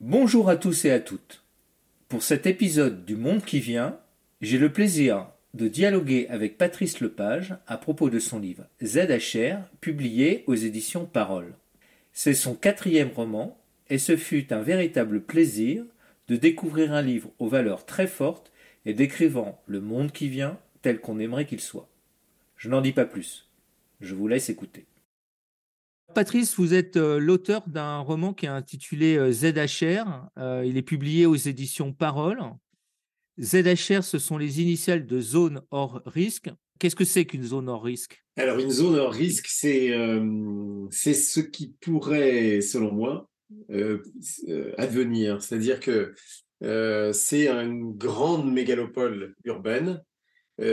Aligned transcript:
Bonjour 0.00 0.50
à 0.50 0.56
tous 0.56 0.84
et 0.84 0.90
à 0.90 1.00
toutes. 1.00 1.42
Pour 2.10 2.22
cet 2.22 2.44
épisode 2.44 3.06
du 3.06 3.16
Monde 3.16 3.42
qui 3.42 3.60
vient, 3.60 3.98
j'ai 4.42 4.58
le 4.58 4.70
plaisir 4.70 5.26
de 5.54 5.68
dialoguer 5.68 6.26
avec 6.28 6.58
Patrice 6.58 7.00
Lepage 7.00 7.56
à 7.66 7.78
propos 7.78 8.10
de 8.10 8.18
son 8.18 8.38
livre 8.38 8.66
ZHR, 8.84 9.56
publié 9.80 10.44
aux 10.48 10.54
éditions 10.54 11.06
Parole. 11.06 11.54
C'est 12.12 12.34
son 12.34 12.54
quatrième 12.54 13.08
roman, 13.08 13.58
et 13.88 13.96
ce 13.96 14.18
fut 14.18 14.52
un 14.52 14.60
véritable 14.60 15.22
plaisir 15.22 15.82
de 16.28 16.36
découvrir 16.36 16.92
un 16.92 17.00
livre 17.00 17.30
aux 17.38 17.48
valeurs 17.48 17.86
très 17.86 18.06
fortes 18.06 18.52
et 18.84 18.92
décrivant 18.92 19.62
le 19.66 19.80
monde 19.80 20.12
qui 20.12 20.28
vient 20.28 20.58
tel 20.82 21.00
qu'on 21.00 21.18
aimerait 21.18 21.46
qu'il 21.46 21.60
soit. 21.60 21.88
Je 22.58 22.68
n'en 22.68 22.82
dis 22.82 22.92
pas 22.92 23.06
plus. 23.06 23.48
Je 24.02 24.14
vous 24.14 24.28
laisse 24.28 24.50
écouter. 24.50 24.84
Patrice, 26.16 26.56
vous 26.56 26.72
êtes 26.72 26.96
euh, 26.96 27.18
l'auteur 27.18 27.68
d'un 27.68 27.98
roman 27.98 28.32
qui 28.32 28.46
est 28.46 28.48
intitulé 28.48 29.18
euh, 29.18 29.32
ZHR. 29.32 30.30
Euh, 30.38 30.64
il 30.64 30.78
est 30.78 30.82
publié 30.82 31.26
aux 31.26 31.34
éditions 31.34 31.92
Parole. 31.92 32.40
ZHR, 33.38 34.02
ce 34.02 34.18
sont 34.18 34.38
les 34.38 34.62
initiales 34.62 35.04
de 35.04 35.20
zone 35.20 35.60
hors 35.70 36.00
risque. 36.06 36.48
Qu'est-ce 36.78 36.96
que 36.96 37.04
c'est 37.04 37.26
qu'une 37.26 37.42
zone 37.42 37.68
hors 37.68 37.84
risque? 37.84 38.24
Alors, 38.38 38.58
une 38.58 38.70
zone 38.70 38.96
hors 38.98 39.12
risque, 39.12 39.48
c'est 39.48 39.90
ce 40.90 41.40
qui 41.40 41.74
pourrait, 41.82 42.62
selon 42.62 42.92
moi, 42.92 43.30
advenir. 44.78 45.42
C'est-à-dire 45.42 45.80
que 45.80 46.14
c'est 47.12 47.48
une 47.48 47.92
grande 47.92 48.50
mégalopole 48.50 49.34
urbaine 49.44 50.02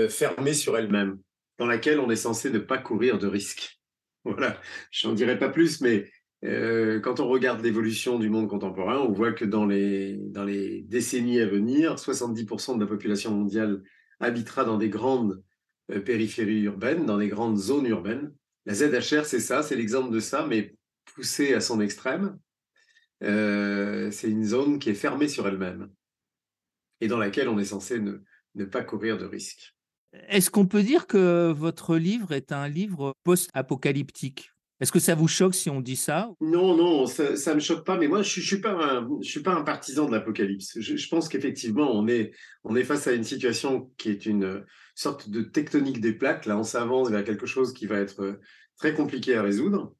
fermée 0.07 0.54
sur 0.54 0.77
elle-même, 0.77 1.20
dans 1.57 1.68
laquelle 1.68 1.99
on 1.99 2.10
est 2.10 2.16
censé 2.16 2.49
ne 2.49 2.60
pas 2.60 2.77
courir 2.77 3.20
de 3.20 3.27
risques. 3.27 3.83
Voilà, 4.26 4.59
je 4.91 5.08
n'en 5.08 5.13
dirai 5.13 5.38
pas 5.38 5.50
plus, 5.50 5.82
mais 5.82 6.09
euh, 6.45 7.00
quand 7.00 7.20
on 7.20 7.27
regarde 7.27 7.62
l'évolution 7.62 8.20
du 8.20 8.30
monde 8.30 8.49
contemporain, 8.49 8.98
on 8.99 9.12
voit 9.12 9.34
que 9.34 9.46
dans 9.46 9.66
les, 9.66 10.18
décennies 10.88 11.41
à 11.41 11.46
venir, 11.46 11.96
70% 11.96 12.76
de 12.76 12.82
la 12.82 12.88
population 12.88 13.32
mondiale 13.32 13.84
habitera 14.20 14.63
dans 14.63 14.77
des 14.77 14.90
grandes 14.90 15.44
euh, 15.91 15.99
périphéries 15.99 16.62
urbaines, 16.62 17.05
dans 17.05 17.18
des 17.18 17.27
grandes 17.27 17.57
zones 17.57 17.85
urbaines. 17.85 18.34
La 18.66 18.74
ZHR, 18.74 19.26
c'est 19.26 19.40
ça, 19.40 19.62
c'est 19.62 19.76
l'exemple 19.76 20.13
de 20.13 20.20
ça, 20.20 20.46
mais 20.48 20.76
poussé 21.13 21.54
à 21.54 21.60
son 21.60 21.82
extrême. 21.82 22.38
Euh, 23.24 24.12
c'est 24.12 24.29
une 24.29 24.44
zone 24.44 24.79
qui 24.79 24.90
est 24.90 24.96
fermée 24.96 25.27
sur 25.27 25.48
elle-même 25.48 25.90
et 26.99 27.07
dans 27.07 27.18
laquelle 27.18 27.48
on 27.48 27.60
est 27.60 27.66
censé 27.66 27.99
ne 27.99 28.66
pas 28.66 28.84
courir 28.84 29.18
de 29.18 29.26
risques. 29.26 29.76
Est-ce 30.28 30.50
qu'on 30.50 30.66
peut 30.66 30.84
dire 30.84 31.08
que 31.08 31.52
votre 31.52 31.98
livre 31.98 32.32
est 32.34 32.52
un 32.52 32.68
livre 32.68 33.14
post-apocalyptique? 33.24 34.52
Est-ce 34.80 34.92
que 34.92 35.00
ça 35.00 35.16
vous 35.16 35.28
choque 35.28 35.56
si 35.56 35.70
on 35.70 35.82
dit 35.82 35.96
ça? 35.96 36.32
Non, 36.42 36.76
non, 36.76 37.06
ça 37.06 37.24
ne 37.24 37.56
me 37.56 37.60
choque 37.60 37.86
pas. 37.86 37.98
Mais 37.98 38.08
moi, 38.08 38.22
je 38.22 38.40
ne 38.40 38.46
suis, 38.46 38.60
pas 38.60 38.74
un, 38.74 39.08
suis 39.22 39.41
pas 39.41 39.54
un 39.54 39.62
partisan 39.62 40.08
de 40.08 40.12
l'apocalypse. 40.12 40.78
Je, 40.80 41.08
pense 41.08 41.30
qu'effectivement, 41.30 41.90
on 41.96 42.08
est, 42.08 42.32
on 42.64 42.76
est 42.76 42.84
face 42.84 43.08
à 43.08 43.14
une 43.14 43.24
situation 43.24 43.91
qui 43.98 44.10
est 44.10 44.26
une 44.26 44.66
sorte 44.94 45.30
de 45.30 45.41
tectonique 45.41 46.02
des 46.02 46.14
plaques. 46.14 46.46
Là, 46.46 46.58
on 46.58 46.64
s'avance 46.64 47.10
vers 47.10 47.24
quelque 47.24 47.46
chose 47.46 47.74
qui 47.74 47.86
va 47.86 48.00
être 48.00 48.40
très 48.78 48.94
compliqué 48.94 49.36
à 49.36 49.41
résoudre. 49.41 49.96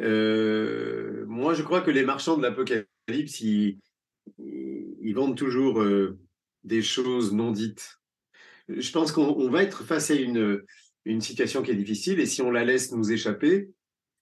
Euh, 0.00 1.24
moi, 1.28 1.54
je 1.54 1.62
crois 1.62 1.82
que 1.82 1.90
les 1.90 2.04
marchands 2.04 2.36
de 2.36 2.42
l'apocalypse, 2.42 3.40
ils, 3.40 3.78
ils, 4.38 5.12
vendent 5.14 5.36
toujours 5.36 5.82
euh, 5.82 6.18
des 6.64 6.82
choses 6.82 7.32
non 7.32 7.52
dites 7.52 7.99
je 8.76 8.92
pense 8.92 9.12
qu'on 9.12 9.48
va 9.48 9.62
être 9.62 9.84
face 9.84 10.10
à 10.10 10.14
une, 10.14 10.62
situation 11.20 11.62
qui 11.62 11.70
est 11.70 11.76
difficile 11.76 12.20
et 12.20 12.26
si 12.26 12.42
on 12.42 12.50
la 12.50 12.64
laisse 12.64 12.92
nous 12.92 13.10
échapper, 13.12 13.70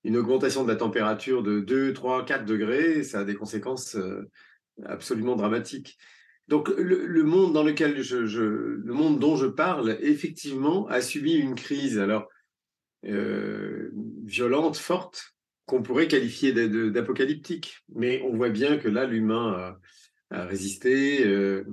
une 0.05 0.17
augmentation 0.17 0.63
de 0.63 0.69
la 0.69 0.77
température 0.77 1.43
de 1.43 1.61
2, 1.61 1.93
3, 1.93 2.25
4 2.25 2.45
degrés, 2.45 3.03
ça 3.03 3.21
a 3.21 3.25
des 3.25 3.35
conséquences 3.35 3.97
euh, 3.97 4.31
absolument 4.85 5.37
dramatiques. 5.37 5.99
Donc 6.47 6.69
le, 6.79 7.23
monde 7.25 7.53
dans 7.53 7.63
lequel 7.63 8.01
je, 8.01 8.17
le 8.17 8.95
monde 8.95 9.19
dont 9.19 9.37
je 9.37 9.47
parle, 9.47 9.99
effectivement, 10.01 10.87
a 10.89 11.03
subi 11.03 11.35
une 11.35 11.55
crise 11.55 11.99
alors 11.99 12.27
euh, 13.05 13.91
violente, 14.25 14.77
forte, 14.77 15.35
qu'on 15.67 15.83
pourrait 15.83 16.09
qualifier 16.09 16.53
d'apocalyptique. 16.91 17.85
Mais 17.95 18.23
on 18.25 18.35
voit 18.35 18.49
bien 18.49 18.79
que 18.79 18.89
là, 18.89 19.05
l'humain 19.05 19.77
a, 20.31 20.45
résisté. 20.47 21.27
Euh, 21.27 21.65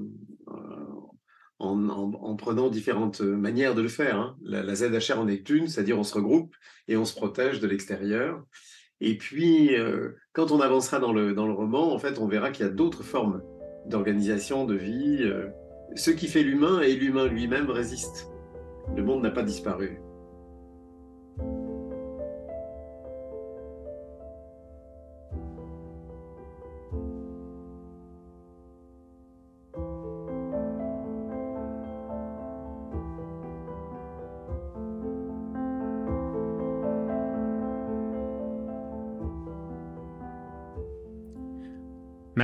en, 1.66 2.36
prenant 2.36 2.70
différentes 2.70 3.22
manières 3.22 3.76
de 3.76 3.82
le 3.82 3.88
faire. 3.88 4.20
Hein. 4.20 4.38
La, 4.44 4.76
ZHR 4.76 5.20
en 5.20 5.28
est 5.28 5.50
une, 5.50 5.68
c'est-à-dire 5.68 5.98
on 5.98 6.04
se 6.04 6.14
regroupe 6.14 6.56
et 6.88 6.98
on 6.98 7.06
se 7.06 7.16
protège 7.16 7.60
de 7.60 7.68
l'extérieur. 7.68 8.44
Et 9.02 9.18
puis, 9.18 9.76
euh, 9.76 10.12
quand 10.34 10.52
on 10.52 10.62
avancera 10.62 11.00
dans 11.00 11.12
le, 11.12 11.34
dans 11.34 11.48
le 11.48 11.54
roman, 11.54 11.94
en 11.94 12.00
fait, 12.00 12.20
on 12.20 12.28
verra 12.28 12.52
qu'il 12.52 12.66
y 12.66 12.70
a 12.70 12.72
d'autres 12.72 13.04
formes 13.04 13.42
d'organisation, 13.88 14.66
de 14.66 14.76
vie. 14.76 15.20
Euh. 15.22 15.48
ce 15.96 16.12
qui 16.12 16.28
fait 16.28 16.44
l'humain 16.44 16.82
et 16.82 16.96
l'humain 16.96 17.28
lui-même 17.28 17.70
résiste. 17.70 18.30
Le 18.96 19.04
monde 19.04 19.24
n'a 19.24 19.32
pas 19.32 19.44
disparu. 19.44 20.00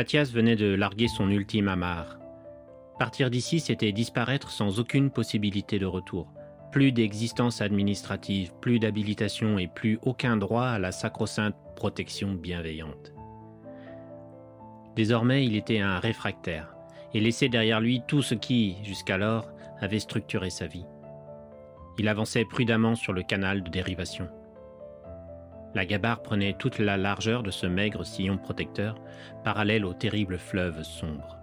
Mathias 0.02 0.32
venait 0.32 0.56
de 0.56 0.74
larguer 0.74 1.08
son 1.08 1.30
ultime 1.30 1.68
amarre. 1.68 2.18
Partir 2.98 3.30
d'ici, 3.30 3.60
c'était 3.60 3.92
disparaître 3.92 4.50
sans 4.50 4.80
aucune 4.80 5.12
possibilité 5.12 5.78
de 5.78 5.86
retour. 5.86 6.34
Plus 6.72 6.92
d'existence 6.92 7.62
administrative, 7.62 8.52
plus 8.62 8.80
d'habilitation 8.80 9.60
et 9.60 9.68
plus 9.68 10.00
aucun 10.02 10.38
droit 10.38 10.66
à 10.66 10.80
la 10.80 10.92
sacro-sainte 10.92 11.54
protection 11.76 12.34
bienveillante. 12.34 13.14
Désormais, 14.96 15.46
il 15.46 15.56
était 15.56 15.82
un 15.82 16.00
réfractaire 16.00 16.76
et 17.14 17.20
laissait 17.20 17.50
derrière 17.50 17.80
lui 17.80 18.02
tout 18.08 18.24
ce 18.24 18.34
qui, 18.34 18.78
jusqu'alors, 18.84 19.52
avait 19.82 20.00
structuré 20.00 20.50
sa 20.50 20.66
vie. 20.66 20.88
Il 22.00 22.08
avançait 22.08 22.46
prudemment 22.46 22.96
sur 22.96 23.14
le 23.14 23.22
canal 23.22 23.62
de 23.62 23.70
dérivation. 23.70 24.28
La 25.74 25.86
gabarre 25.86 26.22
prenait 26.22 26.54
toute 26.54 26.80
la 26.80 26.98
largeur 26.98 27.44
de 27.44 27.52
ce 27.52 27.66
maigre 27.66 28.06
sillon 28.06 28.38
protecteur, 28.38 28.96
parallèle 29.44 29.86
au 29.86 29.94
terrible 29.94 30.38
fleuve 30.38 30.84
sombre. 30.84 31.38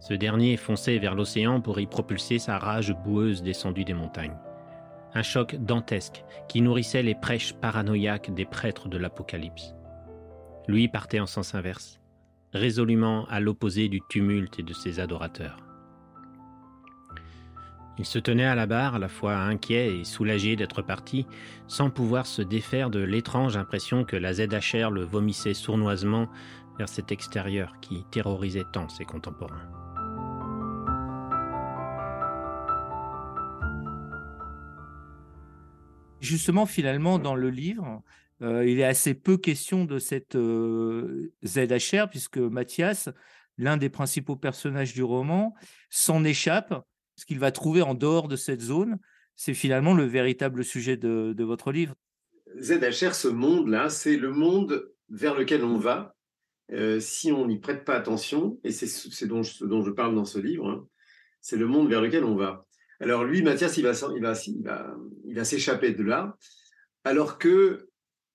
Ce 0.00 0.14
dernier 0.14 0.56
fonçait 0.56 0.98
vers 0.98 1.14
l'océan 1.14 1.60
pour 1.60 1.80
y 1.80 1.86
propulser 1.86 2.38
sa 2.38 2.58
rage 2.58 2.94
boueuse 3.04 3.42
descendue 3.42 3.84
des 3.84 3.94
montagnes. 3.94 4.36
Un 5.14 5.22
choc 5.22 5.56
dantesque 5.56 6.24
qui 6.48 6.60
nourrissait 6.60 7.02
les 7.02 7.14
prêches 7.14 7.54
paranoïaques 7.54 8.32
des 8.34 8.44
prêtres 8.44 8.88
de 8.88 8.98
l'Apocalypse. 8.98 9.74
Lui 10.68 10.88
partait 10.88 11.20
en 11.20 11.26
sens 11.26 11.54
inverse, 11.54 12.00
résolument 12.52 13.26
à 13.26 13.40
l'opposé 13.40 13.88
du 13.88 14.00
tumulte 14.08 14.58
et 14.58 14.62
de 14.62 14.74
ses 14.74 15.00
adorateurs. 15.00 15.65
Il 17.98 18.04
se 18.04 18.18
tenait 18.18 18.44
à 18.44 18.54
la 18.54 18.66
barre, 18.66 18.96
à 18.96 18.98
la 18.98 19.08
fois 19.08 19.36
inquiet 19.36 19.98
et 19.98 20.04
soulagé 20.04 20.54
d'être 20.54 20.82
parti, 20.82 21.26
sans 21.66 21.88
pouvoir 21.88 22.26
se 22.26 22.42
défaire 22.42 22.90
de 22.90 23.00
l'étrange 23.00 23.56
impression 23.56 24.04
que 24.04 24.16
la 24.16 24.34
ZHR 24.34 24.90
le 24.90 25.02
vomissait 25.02 25.54
sournoisement 25.54 26.28
vers 26.78 26.90
cet 26.90 27.10
extérieur 27.10 27.80
qui 27.80 28.04
terrorisait 28.10 28.66
tant 28.70 28.88
ses 28.90 29.06
contemporains. 29.06 29.66
Justement, 36.20 36.66
finalement, 36.66 37.18
dans 37.18 37.34
le 37.34 37.48
livre, 37.48 38.02
euh, 38.42 38.66
il 38.66 38.80
est 38.80 38.84
assez 38.84 39.14
peu 39.14 39.38
question 39.38 39.84
de 39.86 39.98
cette 39.98 40.34
euh, 40.36 41.32
ZHR, 41.46 42.08
puisque 42.10 42.38
Mathias, 42.38 43.08
l'un 43.56 43.78
des 43.78 43.88
principaux 43.88 44.36
personnages 44.36 44.92
du 44.92 45.02
roman, 45.02 45.54
s'en 45.88 46.24
échappe 46.24 46.74
ce 47.16 47.26
qu'il 47.26 47.38
va 47.38 47.50
trouver 47.50 47.82
en 47.82 47.94
dehors 47.94 48.28
de 48.28 48.36
cette 48.36 48.60
zone, 48.60 48.98
c'est 49.34 49.54
finalement 49.54 49.94
le 49.94 50.04
véritable 50.04 50.64
sujet 50.64 50.96
de, 50.96 51.42
votre 51.42 51.72
livre. 51.72 51.94
ZHR, 52.60 53.14
ce 53.14 53.28
monde-là, 53.28 53.90
c'est 53.90 54.16
le 54.16 54.30
monde 54.30 54.90
vers 55.10 55.34
lequel 55.34 55.64
on 55.64 55.78
va 55.78 56.14
euh, 56.72 56.98
si 56.98 57.30
on 57.30 57.46
n'y 57.46 57.60
prête 57.60 57.84
pas 57.84 57.94
attention, 57.94 58.58
et 58.64 58.72
c'est 58.72 58.88
ce 58.88 59.24
dont, 59.24 59.42
je 59.42 59.90
parle 59.90 60.16
dans 60.16 60.24
ce 60.24 60.38
livre, 60.40 60.68
hein. 60.68 60.88
c'est 61.40 61.56
le 61.56 61.66
monde 61.66 61.88
vers 61.88 62.00
lequel 62.00 62.24
on 62.24 62.34
va. 62.34 62.66
Alors 62.98 63.24
lui, 63.24 63.42
Mathias, 63.42 63.76
il 63.76 63.84
va, 63.84 63.92
il 65.24 65.34
va 65.34 65.44
s'échapper 65.44 65.92
de 65.92 66.02
là, 66.02 66.36
alors 67.04 67.38
que 67.38 67.88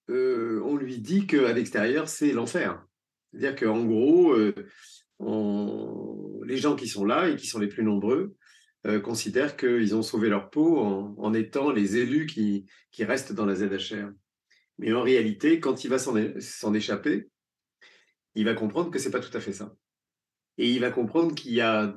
euh, 0.09 0.61
on 0.63 0.77
lui 0.77 0.99
dit 0.99 1.27
qu'à 1.27 1.51
l'extérieur, 1.51 2.07
c'est 2.07 2.31
l'enfer. 2.31 2.81
C'est-à-dire 3.31 3.55
qu'en 3.55 3.83
gros, 3.83 4.33
euh, 4.33 4.53
les 6.45 6.57
gens 6.57 6.75
qui 6.75 6.87
sont 6.87 7.05
là 7.05 7.29
et 7.29 7.35
qui 7.35 7.47
sont 7.47 7.59
les 7.59 7.67
plus 7.67 7.83
nombreux, 7.83 8.35
euh, 8.87 8.99
considèrent 8.99 9.57
qu'ils 9.57 9.95
ont 9.95 10.01
sauvé 10.01 10.29
leur 10.29 10.49
peau 10.49 10.79
en, 10.79 11.33
étant 11.33 11.71
les 11.71 11.97
élus 11.97 12.25
qui, 12.25 12.65
qui, 12.91 13.03
restent 13.03 13.33
dans 13.33 13.45
la 13.45 13.55
ZHR. 13.55 14.11
Mais 14.79 14.93
en 14.93 15.03
réalité, 15.03 15.59
quand 15.59 15.83
il 15.83 15.89
va 15.89 15.99
s'en 15.99 16.73
échapper, 16.73 17.29
il 18.35 18.45
va 18.45 18.53
comprendre 18.53 18.89
que 18.89 18.99
c'est 18.99 19.11
pas 19.11 19.19
tout 19.19 19.35
à 19.35 19.39
fait 19.39 19.53
ça. 19.53 19.75
Et 20.57 20.71
il 20.71 20.79
va 20.79 20.91
comprendre 20.91 21.35
qu'il 21.35 21.53
y 21.53 21.61
a 21.61 21.95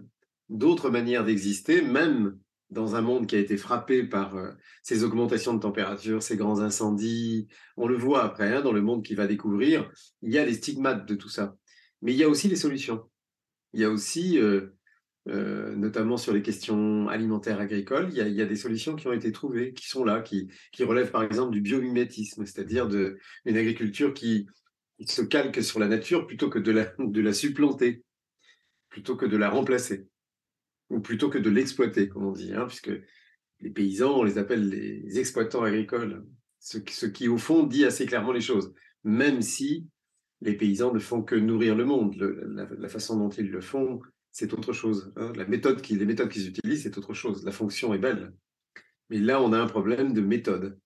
d'autres 0.48 0.90
manières 0.90 1.24
d'exister, 1.24 1.82
même 1.82 2.38
dans 2.70 2.96
un 2.96 3.00
monde 3.00 3.26
qui 3.26 3.36
a 3.36 3.38
été 3.38 3.56
frappé 3.56 4.04
par 4.04 4.36
euh, 4.36 4.50
ces 4.82 5.04
augmentations 5.04 5.54
de 5.54 5.60
température, 5.60 6.22
ces 6.22 6.36
grands 6.36 6.60
incendies. 6.60 7.48
On 7.76 7.86
le 7.86 7.96
voit 7.96 8.24
après, 8.24 8.54
hein, 8.54 8.62
dans 8.62 8.72
le 8.72 8.82
monde 8.82 9.04
qu'il 9.04 9.16
va 9.16 9.26
découvrir, 9.26 9.90
il 10.22 10.32
y 10.32 10.38
a 10.38 10.44
les 10.44 10.54
stigmates 10.54 11.06
de 11.06 11.14
tout 11.14 11.28
ça. 11.28 11.56
Mais 12.02 12.12
il 12.12 12.18
y 12.18 12.24
a 12.24 12.28
aussi 12.28 12.48
les 12.48 12.56
solutions. 12.56 13.08
Il 13.72 13.80
y 13.80 13.84
a 13.84 13.90
aussi, 13.90 14.38
euh, 14.38 14.73
euh, 15.28 15.74
notamment 15.74 16.16
sur 16.16 16.32
les 16.32 16.42
questions 16.42 17.08
alimentaires 17.08 17.60
agricoles, 17.60 18.08
il 18.10 18.16
y, 18.16 18.42
a, 18.42 18.46
des 18.46 18.56
solutions 18.56 18.94
qui 18.94 19.06
ont 19.06 19.12
été 19.12 19.32
trouvées, 19.32 19.72
qui 19.72 19.88
sont 19.88 20.04
là, 20.04 20.20
qui, 20.20 20.48
relèvent 20.80 21.10
par 21.10 21.22
exemple 21.22 21.52
du 21.52 21.60
biomimétisme, 21.60 22.44
c'est-à-dire 22.44 22.88
d'une 22.88 23.56
agriculture 23.56 24.12
qui, 24.14 24.46
se 25.06 25.22
calque 25.22 25.62
sur 25.62 25.80
la 25.80 25.88
nature 25.88 26.26
plutôt 26.26 26.48
que 26.48 26.58
de 26.58 27.20
la 27.20 27.32
supplanter, 27.32 28.04
plutôt 28.88 29.16
que 29.16 29.26
de 29.26 29.36
la 29.36 29.50
remplacer 29.50 30.06
ou 30.90 31.00
plutôt 31.00 31.28
que 31.28 31.38
de 31.38 31.50
l'exploiter, 31.50 32.08
comme 32.08 32.26
on 32.26 32.32
dit, 32.32 32.52
hein, 32.52 32.66
puisque 32.66 32.92
les 33.60 33.70
paysans, 33.70 34.18
on 34.18 34.22
les 34.22 34.38
appelle 34.38 34.68
les 34.68 35.18
exploitants 35.18 35.62
agricoles, 35.62 36.24
ce, 36.58 36.78
qui, 36.78 37.28
au 37.28 37.38
fond, 37.38 37.64
dit 37.64 37.84
assez 37.84 38.06
clairement 38.06 38.32
les 38.32 38.40
choses, 38.40 38.72
même 39.02 39.42
si 39.42 39.86
les 40.40 40.54
paysans 40.54 40.92
ne 40.92 40.98
font 40.98 41.22
que 41.22 41.34
nourrir 41.34 41.74
le 41.74 41.84
monde. 41.84 42.14
la, 42.16 42.88
façon 42.88 43.18
dont 43.18 43.30
ils 43.30 43.50
le 43.50 43.60
font, 43.60 44.00
c'est 44.34 44.52
autre 44.52 44.72
chose. 44.72 45.12
Hein. 45.16 45.32
La 45.36 45.46
méthode 45.46 45.80
qui, 45.80 45.94
les 45.94 46.04
méthodes 46.04 46.28
qu'ils 46.28 46.48
utilisent, 46.48 46.82
c'est 46.82 46.98
autre 46.98 47.14
chose. 47.14 47.44
La 47.44 47.52
fonction 47.52 47.94
est 47.94 47.98
belle. 47.98 48.34
Mais 49.08 49.18
là, 49.18 49.40
on 49.40 49.52
a 49.52 49.58
un 49.58 49.68
problème 49.68 50.12
de 50.12 50.20
méthode. 50.20 50.76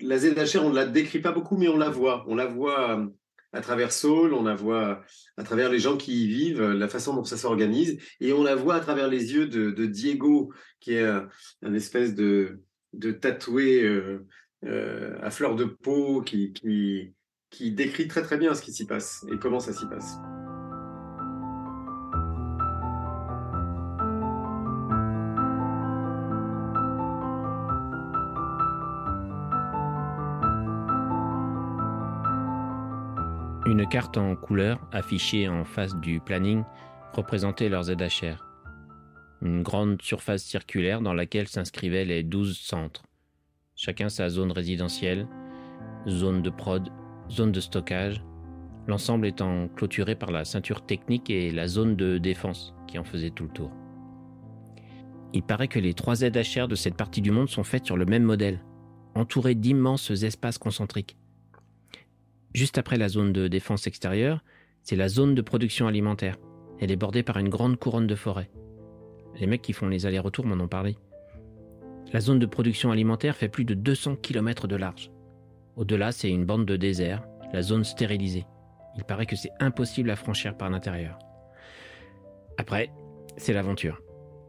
La 0.00 0.16
ZHR, 0.16 0.64
on 0.64 0.70
ne 0.70 0.76
la 0.76 0.86
décrit 0.86 1.18
pas 1.18 1.32
beaucoup, 1.32 1.56
mais 1.56 1.66
on 1.68 1.76
la 1.76 1.90
voit. 1.90 2.24
On 2.28 2.36
la 2.36 2.46
voit 2.46 3.04
à 3.52 3.60
travers 3.62 3.90
Saul, 3.90 4.32
on 4.32 4.44
la 4.44 4.54
voit 4.54 5.02
à 5.36 5.42
travers 5.42 5.70
les 5.70 5.80
gens 5.80 5.96
qui 5.96 6.24
y 6.24 6.28
vivent, 6.28 6.62
la 6.62 6.86
façon 6.86 7.14
dont 7.14 7.24
ça 7.24 7.36
s'organise, 7.36 7.98
et 8.20 8.32
on 8.32 8.44
la 8.44 8.54
voit 8.54 8.76
à 8.76 8.80
travers 8.80 9.08
les 9.08 9.32
yeux 9.32 9.48
de, 9.48 9.86
Diego, 9.86 10.52
qui 10.78 10.94
est 10.94 11.04
un, 11.04 11.74
espèce 11.74 12.14
de, 12.14 12.60
tatoué 13.20 13.82
euh, 13.82 14.24
euh, 14.64 15.18
à 15.20 15.30
fleur 15.30 15.56
de 15.56 15.64
peau, 15.64 16.22
qui, 16.22 16.52
qui 17.50 17.72
décrit 17.72 18.06
très 18.06 18.22
très 18.22 18.38
bien 18.38 18.54
ce 18.54 18.62
qui 18.62 18.72
s'y 18.72 18.86
passe 18.86 19.26
et 19.32 19.38
comment 19.38 19.58
ça 19.58 19.72
s'y 19.72 19.86
passe. 19.88 20.18
Une 33.88 33.92
carte 33.92 34.18
en 34.18 34.36
couleur 34.36 34.86
affichée 34.92 35.48
en 35.48 35.64
face 35.64 35.96
du 35.96 36.20
planning 36.20 36.62
représentait 37.14 37.70
leurs 37.70 37.84
ZHR. 37.84 38.44
Une 39.40 39.62
grande 39.62 40.02
surface 40.02 40.42
circulaire 40.42 41.00
dans 41.00 41.14
laquelle 41.14 41.48
s'inscrivaient 41.48 42.04
les 42.04 42.22
12 42.22 42.58
centres. 42.58 43.04
Chacun 43.76 44.10
sa 44.10 44.28
zone 44.28 44.52
résidentielle, 44.52 45.26
zone 46.06 46.42
de 46.42 46.50
prod, 46.50 46.90
zone 47.30 47.50
de 47.50 47.60
stockage, 47.60 48.22
l'ensemble 48.88 49.26
étant 49.26 49.68
clôturé 49.68 50.14
par 50.14 50.32
la 50.32 50.44
ceinture 50.44 50.84
technique 50.84 51.30
et 51.30 51.50
la 51.50 51.66
zone 51.66 51.96
de 51.96 52.18
défense 52.18 52.74
qui 52.88 52.98
en 52.98 53.04
faisait 53.04 53.30
tout 53.30 53.44
le 53.44 53.52
tour. 53.52 53.72
Il 55.32 55.44
paraît 55.44 55.68
que 55.68 55.78
les 55.78 55.94
trois 55.94 56.16
ZHR 56.16 56.68
de 56.68 56.74
cette 56.74 56.98
partie 56.98 57.22
du 57.22 57.30
monde 57.30 57.48
sont 57.48 57.64
faites 57.64 57.86
sur 57.86 57.96
le 57.96 58.04
même 58.04 58.24
modèle, 58.24 58.62
entourés 59.14 59.54
d'immenses 59.54 60.10
espaces 60.10 60.58
concentriques. 60.58 61.16
Juste 62.54 62.78
après 62.78 62.96
la 62.96 63.08
zone 63.08 63.32
de 63.32 63.48
défense 63.48 63.86
extérieure, 63.86 64.42
c'est 64.82 64.96
la 64.96 65.08
zone 65.08 65.34
de 65.34 65.42
production 65.42 65.86
alimentaire. 65.86 66.36
Elle 66.80 66.90
est 66.90 66.96
bordée 66.96 67.22
par 67.22 67.38
une 67.38 67.48
grande 67.48 67.78
couronne 67.78 68.06
de 68.06 68.14
forêt. 68.14 68.50
Les 69.38 69.46
mecs 69.46 69.62
qui 69.62 69.72
font 69.72 69.88
les 69.88 70.06
allers-retours 70.06 70.46
m'en 70.46 70.62
ont 70.62 70.68
parlé. 70.68 70.96
La 72.12 72.20
zone 72.20 72.38
de 72.38 72.46
production 72.46 72.90
alimentaire 72.90 73.36
fait 73.36 73.48
plus 73.48 73.64
de 73.64 73.74
200 73.74 74.16
km 74.16 74.66
de 74.66 74.76
large. 74.76 75.10
Au-delà, 75.76 76.10
c'est 76.10 76.30
une 76.30 76.46
bande 76.46 76.64
de 76.64 76.76
désert, 76.76 77.22
la 77.52 77.62
zone 77.62 77.84
stérilisée. 77.84 78.46
Il 78.96 79.04
paraît 79.04 79.26
que 79.26 79.36
c'est 79.36 79.52
impossible 79.60 80.10
à 80.10 80.16
franchir 80.16 80.56
par 80.56 80.70
l'intérieur. 80.70 81.18
Après, 82.56 82.90
c'est 83.36 83.52
l'aventure. 83.52 84.00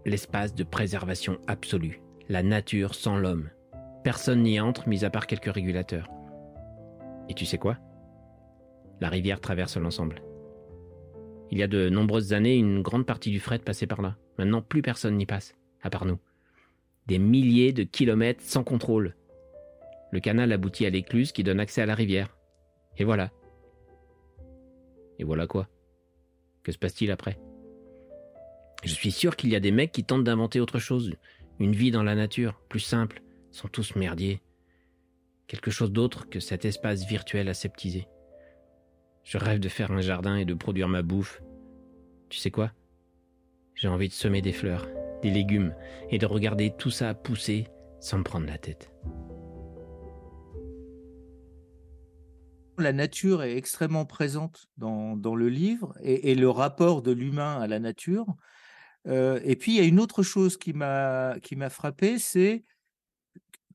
L'espace 0.06 0.56
de 0.56 0.64
préservation 0.64 1.38
absolue. 1.48 2.02
La 2.30 2.44
nature 2.44 2.96
sans 2.96 3.18
l'homme. 3.18 3.50
Personne 4.04 4.44
n'y 4.44 4.60
entre, 4.60 4.88
mis 4.88 5.04
à 5.04 5.10
part 5.10 5.28
quelques 5.28 5.54
régulateurs. 5.54 6.08
Et 7.28 7.34
tu 7.34 7.46
sais 7.46 7.58
quoi? 7.58 7.78
La 9.02 9.10
rivière 9.10 9.40
traverse 9.40 9.78
l'ensemble. 9.78 10.22
Il 11.52 11.58
y 11.58 11.64
a 11.64 11.68
de 11.68 11.90
nombreuses 11.90 12.34
années, 12.34 12.56
une 12.56 12.82
grande 12.82 13.06
partie 13.06 13.32
du 13.32 13.40
fret 13.40 13.60
passait 13.60 13.88
par 13.88 14.02
là. 14.02 14.18
Maintenant, 14.38 14.62
plus 14.62 14.82
personne 14.82 15.18
n'y 15.18 15.26
passe, 15.26 15.56
à 15.82 15.90
part 15.90 16.06
nous. 16.06 16.20
Des 17.08 17.18
milliers 17.18 17.74
de 17.74 17.84
kilomètres 17.84 18.44
sans 18.44 18.64
contrôle. 18.64 19.16
Le 20.12 20.20
canal 20.20 20.52
aboutit 20.52 20.86
à 20.86 20.90
l'écluse 20.90 21.32
qui 21.32 21.44
donne 21.44 21.60
accès 21.60 21.82
à 21.82 21.86
la 21.86 21.96
rivière. 21.96 22.38
Et 22.98 23.04
voilà. 23.04 23.32
Et 25.18 25.24
voilà 25.24 25.48
quoi? 25.48 25.68
Que 26.64 26.72
se 26.72 26.78
passe-t-il 26.78 27.12
après? 27.12 27.40
Je 28.84 28.94
suis 28.94 29.12
sûr 29.12 29.36
qu'il 29.36 29.50
y 29.50 29.56
a 29.56 29.60
des 29.60 29.72
mecs 29.72 29.92
qui 29.92 30.04
tentent 30.04 30.24
d'inventer 30.24 30.60
autre 30.60 30.80
chose. 30.80 31.14
Une 31.60 31.74
vie 31.74 31.92
dans 31.92 32.04
la 32.04 32.16
nature, 32.16 32.62
plus 32.70 32.80
simple. 32.80 33.22
Sont 33.52 33.68
tous 33.68 33.96
merdiers. 33.96 34.42
Quelque 35.48 35.72
chose 35.72 35.92
d'autre 35.92 36.30
que 36.30 36.40
cet 36.40 36.64
espace 36.64 37.06
virtuel 37.06 37.50
aseptisé. 37.50 38.08
Je 39.30 39.38
rêve 39.38 39.60
de 39.60 39.70
faire 39.70 39.92
un 39.92 40.02
jardin 40.02 40.38
et 40.38 40.46
de 40.46 40.56
produire 40.56 40.88
ma 40.88 41.04
bouffe. 41.04 41.44
Tu 42.30 42.40
sais 42.40 42.50
quoi? 42.50 42.72
J'ai 43.76 43.88
envie 43.88 44.08
de 44.08 44.14
semer 44.14 44.42
des 44.42 44.54
fleurs, 44.54 44.88
des 45.22 45.30
légumes, 45.30 45.76
et 46.10 46.18
de 46.18 46.26
regarder 46.26 46.74
tout 46.76 46.90
ça 46.90 47.14
pousser 47.14 47.68
sans 48.00 48.18
me 48.18 48.24
prendre 48.24 48.48
la 48.48 48.58
tête. 48.58 48.92
La 52.80 52.92
nature 52.92 53.44
est 53.44 53.56
extrêmement 53.56 54.08
présente 54.08 54.66
dans, 54.78 55.14
le 55.36 55.48
livre 55.48 55.94
et, 56.02 56.34
le 56.34 56.50
rapport 56.50 57.04
de 57.04 57.12
l'humain 57.12 57.62
à 57.62 57.68
la 57.68 57.78
nature. 57.78 58.26
Euh, 59.06 59.40
et 59.44 59.56
puis, 59.56 59.74
il 59.74 59.78
y 59.78 59.82
a 59.82 59.88
une 59.88 60.00
autre 60.00 60.24
chose 60.24 60.58
qui 60.58 60.74
m'a 60.74 61.38
frappé, 61.70 62.18
c'est 62.18 62.64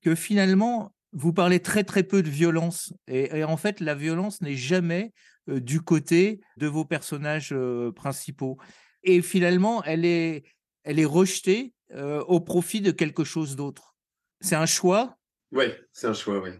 que 0.02 0.16
finalement, 0.16 0.92
vous 1.12 1.32
parlez 1.32 1.60
très 1.60 1.84
très 1.84 2.02
peu 2.02 2.24
de 2.24 2.28
violence. 2.28 2.92
et 3.06 3.44
en 3.44 3.56
fait, 3.56 3.78
la 3.78 3.94
violence 3.94 4.40
n'est 4.40 4.56
jamais 4.56 5.12
du 5.46 5.80
côté 5.80 6.40
de 6.56 6.66
vos 6.66 6.84
personnages 6.84 7.54
principaux. 7.94 8.58
Et 9.02 9.22
finalement, 9.22 9.82
elle 9.84 10.04
est, 10.04 10.44
elle 10.84 10.98
est 10.98 11.04
rejetée 11.04 11.74
au 11.94 12.40
profit 12.40 12.80
de 12.80 12.90
quelque 12.90 13.24
chose 13.24 13.56
d'autre. 13.56 13.94
C'est 14.40 14.56
un 14.56 14.66
choix? 14.66 15.16
Oui, 15.52 15.66
c'est 15.92 16.06
un 16.06 16.14
choix, 16.14 16.42
oui. 16.42 16.50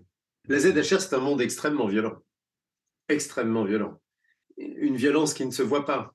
La 0.48 0.58
ZHR, 0.58 1.00
c'est 1.00 1.14
un 1.14 1.20
monde 1.20 1.40
extrêmement 1.40 1.86
violent. 1.86 2.18
Extrêmement 3.08 3.64
violent. 3.64 4.00
Une 4.56 4.96
violence 4.96 5.34
qui 5.34 5.44
ne 5.46 5.50
se 5.50 5.62
voit 5.62 5.84
pas. 5.84 6.14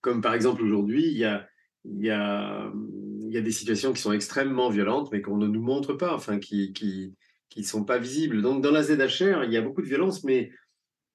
Comme 0.00 0.20
par 0.20 0.34
exemple 0.34 0.62
aujourd'hui, 0.62 1.06
il 1.06 1.18
y 1.18 1.24
a, 1.24 1.46
y, 1.84 2.10
a, 2.10 2.72
y 3.28 3.36
a 3.36 3.40
des 3.40 3.50
situations 3.50 3.92
qui 3.92 4.00
sont 4.00 4.12
extrêmement 4.12 4.70
violentes, 4.70 5.10
mais 5.12 5.20
qu'on 5.20 5.36
ne 5.36 5.46
nous 5.46 5.62
montre 5.62 5.94
pas, 5.94 6.14
enfin, 6.14 6.38
qui 6.38 6.68
ne 6.68 6.72
qui, 6.72 7.14
qui 7.48 7.64
sont 7.64 7.84
pas 7.84 7.98
visibles. 7.98 8.40
Donc 8.40 8.62
dans 8.62 8.70
la 8.70 8.82
ZHR, 8.82 9.44
il 9.44 9.52
y 9.52 9.56
a 9.56 9.62
beaucoup 9.62 9.82
de 9.82 9.88
violence, 9.88 10.24
mais 10.24 10.50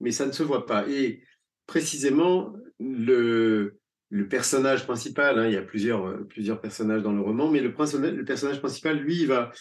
mais 0.02 0.12
ça 0.12 0.26
ne 0.26 0.32
se 0.32 0.44
voit 0.44 0.66
pas. 0.66 0.88
Et 0.90 1.24
précisément, 1.68 2.54
le, 2.80 3.78
personnage 4.30 4.86
principal, 4.86 5.40
hein, 5.40 5.48
il 5.48 5.54
y 5.54 5.58
a 5.58 5.62
plusieurs, 5.62 6.06
euh, 6.06 6.24
plusieurs 6.28 6.60
personnages 6.60 7.04
dans 7.04 7.14
le 7.14 7.22
roman, 7.22 7.50
mais 7.50 7.62
le, 7.62 7.74
personnage 7.74 8.60
principal, 8.60 9.00
lui, 9.00 9.22
il 9.22 9.28
va, 9.28 9.54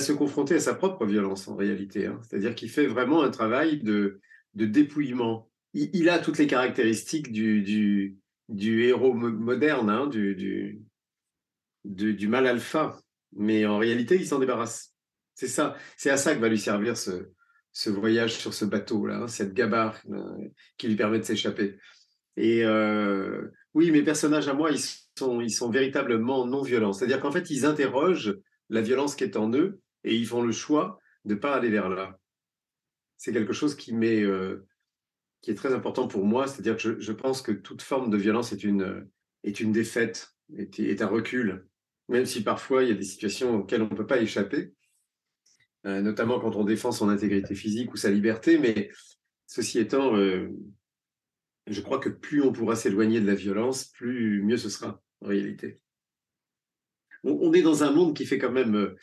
se 0.00 0.12
confronter 0.12 0.54
à 0.54 0.60
sa 0.60 0.74
propre 0.74 1.04
violence 1.06 1.48
en 1.48 1.56
réalité. 1.56 2.06
Hein. 2.06 2.20
C'est-à-dire 2.22 2.54
qu'il 2.54 2.70
fait 2.70 2.86
vraiment 2.86 3.22
un 3.22 3.30
travail 3.30 3.82
de, 3.82 4.20
dépouillement. 4.54 5.50
Il, 5.74 6.08
a 6.08 6.18
toutes 6.18 6.38
les 6.38 6.46
caractéristiques 6.46 7.32
du, 7.32 8.18
héros 8.58 9.14
moderne, 9.14 9.90
hein, 9.90 10.06
du, 10.06 10.34
du, 10.34 12.14
du, 12.14 12.28
mal 12.28 12.46
alpha, 12.46 13.00
mais 13.32 13.66
en 13.66 13.78
réalité, 13.78 14.16
il 14.16 14.26
s'en 14.26 14.38
débarrasse. 14.38 14.94
C'est 15.34 15.48
ça, 15.48 15.76
c'est 15.96 16.10
à 16.10 16.16
ça 16.16 16.34
que 16.34 16.40
va 16.40 16.48
lui 16.48 16.58
servir 16.58 16.96
ce, 16.96 17.30
ce 17.72 17.90
voyage 17.90 18.34
sur 18.34 18.54
ce 18.54 18.64
bateau-là, 18.64 19.22
hein, 19.22 19.28
cette 19.28 19.54
gabarre 19.54 20.00
euh, 20.10 20.48
qui 20.76 20.88
lui 20.88 20.96
permet 20.96 21.18
de 21.18 21.24
s'échapper. 21.24 21.78
Et 22.36 22.64
euh, 22.64 23.48
oui, 23.74 23.90
mes 23.90 24.02
personnages 24.02 24.48
à 24.48 24.54
moi, 24.54 24.70
ils 24.70 25.50
sont, 25.50 25.70
véritablement 25.70 26.46
non 26.46 26.62
violents. 26.62 26.92
C'est-à-dire 26.92 27.20
qu'en 27.20 27.32
fait, 27.32 27.50
ils 27.50 27.66
interrogent 27.66 28.36
la 28.68 28.80
violence 28.80 29.16
qui 29.16 29.24
est 29.24 29.36
en 29.36 29.52
eux 29.52 29.80
et 30.04 30.14
ils 30.14 30.26
font 30.26 30.42
le 30.42 30.52
choix 30.52 30.98
de 31.24 31.34
ne 31.34 31.38
pas 31.38 31.54
aller 31.54 31.70
vers 31.70 31.88
là. 31.88 32.18
C'est 33.16 33.32
quelque 33.32 33.52
chose 33.52 33.76
euh, 33.90 34.66
qui 35.42 35.50
est 35.50 35.56
très 35.56 35.74
important 35.74 36.06
pour 36.06 36.24
moi. 36.24 36.46
C'est-à-dire 36.46 36.76
que 36.76 37.00
je, 37.00 37.12
pense 37.12 37.42
que 37.42 37.52
toute 37.52 37.82
forme 37.82 38.10
de 38.10 38.16
violence 38.16 38.52
est 38.52 38.62
une, 38.62 39.08
défaite, 39.44 40.30
est 40.56 41.02
un 41.02 41.06
recul. 41.06 41.66
Même 42.08 42.24
si 42.24 42.42
parfois 42.42 42.84
il 42.84 42.88
y 42.88 42.92
a 42.92 42.96
des 42.96 43.02
situations 43.02 43.56
auxquelles 43.56 43.82
on 43.82 43.90
ne 43.90 43.96
peut 43.96 44.06
pas 44.06 44.20
échapper. 44.20 44.72
Euh, 45.86 46.00
notamment 46.02 46.40
quand 46.40 46.56
on 46.56 46.64
défend 46.64 46.90
son 46.90 47.08
intégrité 47.08 47.54
physique 47.54 47.92
ou 47.92 47.96
sa 47.96 48.10
liberté. 48.10 48.58
Mais 48.58 48.90
ceci 49.46 49.78
étant, 49.78 50.16
euh, 50.16 50.48
je 51.66 51.80
crois 51.80 51.98
que 51.98 52.08
plus 52.08 52.42
on 52.42 52.52
pourra 52.52 52.74
s'éloigner 52.74 53.20
de 53.20 53.26
la 53.26 53.34
violence, 53.34 53.84
plus 53.84 54.42
mieux 54.42 54.56
ce 54.56 54.68
sera 54.68 55.00
en 55.20 55.28
réalité. 55.28 55.80
On, 57.24 57.52
est 57.52 57.62
dans 57.62 57.82
un 57.82 57.90
monde 57.90 58.16
qui 58.16 58.26
fait 58.26 58.38
quand 58.38 58.52
même, 58.52 58.76
euh, 58.76 58.96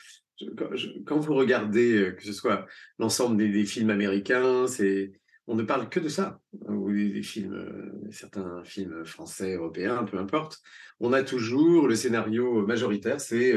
quand 1.05 1.19
vous 1.19 1.33
regardez, 1.33 2.13
que 2.17 2.23
ce 2.23 2.31
soit 2.31 2.65
l'ensemble 2.97 3.37
des, 3.37 3.65
films 3.65 3.89
américains, 3.89 4.67
c'est, 4.67 5.11
on 5.47 5.55
ne 5.55 5.63
parle 5.63 5.89
que 5.89 5.99
de 5.99 6.09
ça, 6.09 6.39
ou 6.67 6.91
des, 6.91 7.21
films, 7.21 7.53
euh, 7.53 8.11
certains 8.11 8.63
films 8.63 9.05
français, 9.05 9.55
européens, 9.55 10.03
peu 10.03 10.17
importe. 10.17 10.61
On 10.99 11.13
a 11.13 11.23
toujours 11.23 11.87
le 11.87 11.95
scénario 11.95 12.65
majoritaire, 12.65 13.21
c'est 13.21 13.53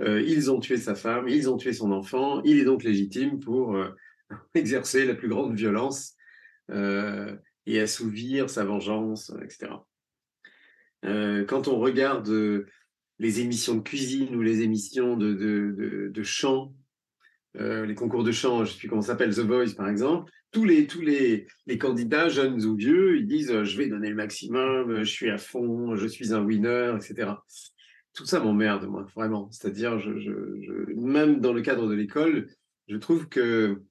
ils 0.00 0.50
ont 0.50 0.60
tué 0.60 0.76
sa 0.76 0.94
femme, 0.94 1.28
ils 1.28 1.50
ont 1.50 1.56
tué 1.56 1.72
son 1.72 1.90
enfant, 1.90 2.42
il 2.42 2.58
est 2.58 2.64
donc 2.64 2.84
légitime 2.84 3.40
pour 3.40 3.76
exercer 4.54 5.06
la 5.06 5.14
plus 5.14 5.28
grande 5.28 5.54
violence 5.54 6.14
et 6.68 7.80
assouvir 7.80 8.50
sa 8.50 8.64
vengeance, 8.64 9.32
etc. 9.42 9.72
quand 11.02 11.68
on 11.68 11.78
regarde 11.78 12.66
les 13.18 13.40
émissions 13.40 13.76
de 13.76 13.80
cuisine 13.80 14.34
ou 14.34 14.42
les 14.42 14.62
émissions 14.62 15.16
de, 15.16 15.32
de, 15.32 16.10
de, 16.12 16.22
chant, 16.22 16.74
euh, 17.56 17.86
les 17.86 17.94
concours 17.94 18.24
de 18.24 18.32
chant, 18.32 18.64
je 18.64 18.70
ne 18.70 18.74
sais 18.74 18.78
plus 18.78 18.88
comment 18.88 19.02
ça 19.02 19.08
s'appelle, 19.08 19.34
The 19.34 19.40
Voice 19.40 19.74
par 19.74 19.88
exemple, 19.88 20.30
tous 20.52 20.64
les, 20.64 20.86
tous 20.86 21.00
les, 21.00 21.46
les 21.66 21.78
candidats, 21.78 22.28
jeunes 22.28 22.64
ou 22.64 22.76
vieux, 22.76 23.18
ils 23.18 23.26
disent 23.26 23.62
je 23.62 23.76
vais 23.76 23.88
donner 23.88 24.08
le 24.08 24.14
maximum, 24.14 25.02
je 25.02 25.10
suis 25.10 25.30
à 25.30 25.38
fond, 25.38 25.96
je 25.96 26.06
suis 26.06 26.32
un 26.32 26.42
winner, 26.42 26.94
etc. 26.96 27.32
Tout 28.14 28.24
ça 28.24 28.40
m'emmerde, 28.40 28.86
moi, 28.86 29.06
vraiment. 29.14 29.50
C'est-à-dire, 29.50 29.98
même 30.96 31.40
dans 31.40 31.52
le 31.52 31.60
cadre 31.60 31.86
de 31.88 31.94
l'école, 31.94 32.48
je 32.88 32.96
trouve 32.96 33.28
que 33.28 33.82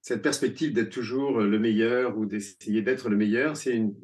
cette 0.00 0.22
perspective 0.22 0.72
d'être 0.72 0.90
toujours 0.90 1.40
le 1.40 1.58
meilleur 1.58 2.16
ou 2.16 2.26
d'essayer 2.26 2.82
d'être 2.82 3.08
le 3.08 3.16
meilleur, 3.16 3.56
c'est 3.56 3.74
une 3.74 3.94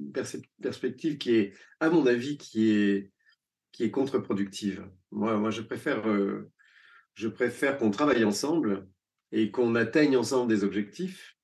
perspective 0.61 1.19
qui 1.19 1.35
est, 1.37 1.53
à 1.81 1.91
mon 1.91 2.07
avis, 2.07 2.39
qui 2.39 2.71
est 2.71 3.13
qui 3.79 3.85
est 3.85 3.93
contre-productive. 3.93 4.85
Moi, 5.13 5.37
moi, 5.39 5.51
je 5.51 5.63
préfère, 5.63 6.09
euh, 6.09 6.51
je 7.15 7.29
préfère 7.29 7.79
qu'on 7.79 7.93
travaille 7.93 8.25
ensemble 8.25 8.89
et 9.31 9.53
qu'on 9.53 9.77
atteigne 9.77 10.17
ensemble 10.17 10.49
des 10.49 10.65
objectifs. 10.65 11.37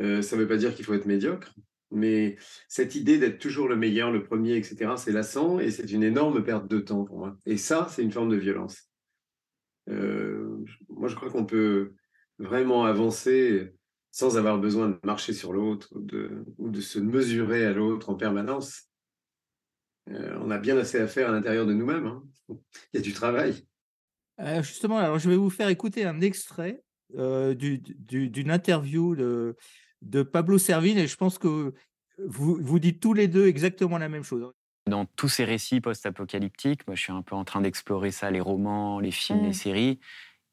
Euh, 0.00 0.22
ça 0.22 0.36
ne 0.36 0.42
veut 0.42 0.48
pas 0.48 0.56
dire 0.56 0.74
qu'il 0.74 0.84
faut 0.84 0.94
être 0.94 1.06
médiocre, 1.06 1.54
mais 1.90 2.36
cette 2.68 2.94
idée 2.94 3.18
d'être 3.18 3.38
toujours 3.38 3.68
le 3.68 3.76
meilleur, 3.76 4.10
le 4.10 4.22
premier, 4.22 4.56
etc., 4.56 4.92
c'est 4.96 5.12
lassant 5.12 5.58
et 5.58 5.70
c'est 5.70 5.90
une 5.90 6.02
énorme 6.02 6.42
perte 6.42 6.68
de 6.68 6.78
temps 6.78 7.04
pour 7.04 7.18
moi. 7.18 7.36
Et 7.46 7.56
ça, 7.56 7.86
c'est 7.90 8.02
une 8.02 8.12
forme 8.12 8.30
de 8.30 8.36
violence. 8.36 8.90
Euh, 9.88 10.64
moi, 10.88 11.08
je 11.08 11.16
crois 11.16 11.30
qu'on 11.30 11.44
peut 11.44 11.94
vraiment 12.38 12.84
avancer 12.84 13.74
sans 14.10 14.38
avoir 14.38 14.58
besoin 14.58 14.88
de 14.88 14.98
marcher 15.04 15.32
sur 15.32 15.52
l'autre 15.52 15.88
ou 16.58 16.70
de 16.70 16.80
se 16.80 16.98
mesurer 16.98 17.64
à 17.66 17.72
l'autre 17.72 18.10
en 18.10 18.14
permanence. 18.14 18.88
Euh, 20.10 20.36
on 20.40 20.50
a 20.50 20.58
bien 20.58 20.76
assez 20.78 20.98
à 20.98 21.06
faire 21.06 21.28
à 21.28 21.32
l'intérieur 21.32 21.66
de 21.66 21.74
nous-mêmes. 21.74 22.06
Hein. 22.06 22.24
Il 22.48 22.96
y 22.96 22.98
a 22.98 23.02
du 23.02 23.12
travail. 23.12 23.66
Justement, 24.62 24.96
alors 24.96 25.18
je 25.18 25.28
vais 25.28 25.36
vous 25.36 25.50
faire 25.50 25.68
écouter 25.68 26.06
un 26.06 26.22
extrait 26.22 26.82
d'une 27.10 28.50
interview 28.50 29.14
de, 29.14 29.54
de, 30.02 30.22
Pablo 30.22 30.58
Servine 30.58 30.98
et 30.98 31.06
je 31.06 31.16
pense 31.16 31.38
que 31.38 31.74
vous, 32.26 32.58
vous 32.60 32.78
dites 32.78 33.00
tous 33.00 33.14
les 33.14 33.28
deux 33.28 33.46
exactement 33.46 33.98
la 33.98 34.08
même 34.08 34.24
chose. 34.24 34.52
Dans 34.86 35.04
tous 35.04 35.28
ces 35.28 35.44
récits 35.44 35.80
post-apocalyptiques, 35.80 36.86
moi 36.86 36.96
je 36.96 37.02
suis 37.02 37.12
un 37.12 37.22
peu 37.22 37.34
en 37.34 37.44
train 37.44 37.60
d'explorer 37.60 38.10
ça, 38.10 38.30
les 38.30 38.40
romans, 38.40 39.00
les 39.00 39.10
films, 39.10 39.42
les 39.42 39.50
mmh. 39.50 39.54
séries. 39.54 40.00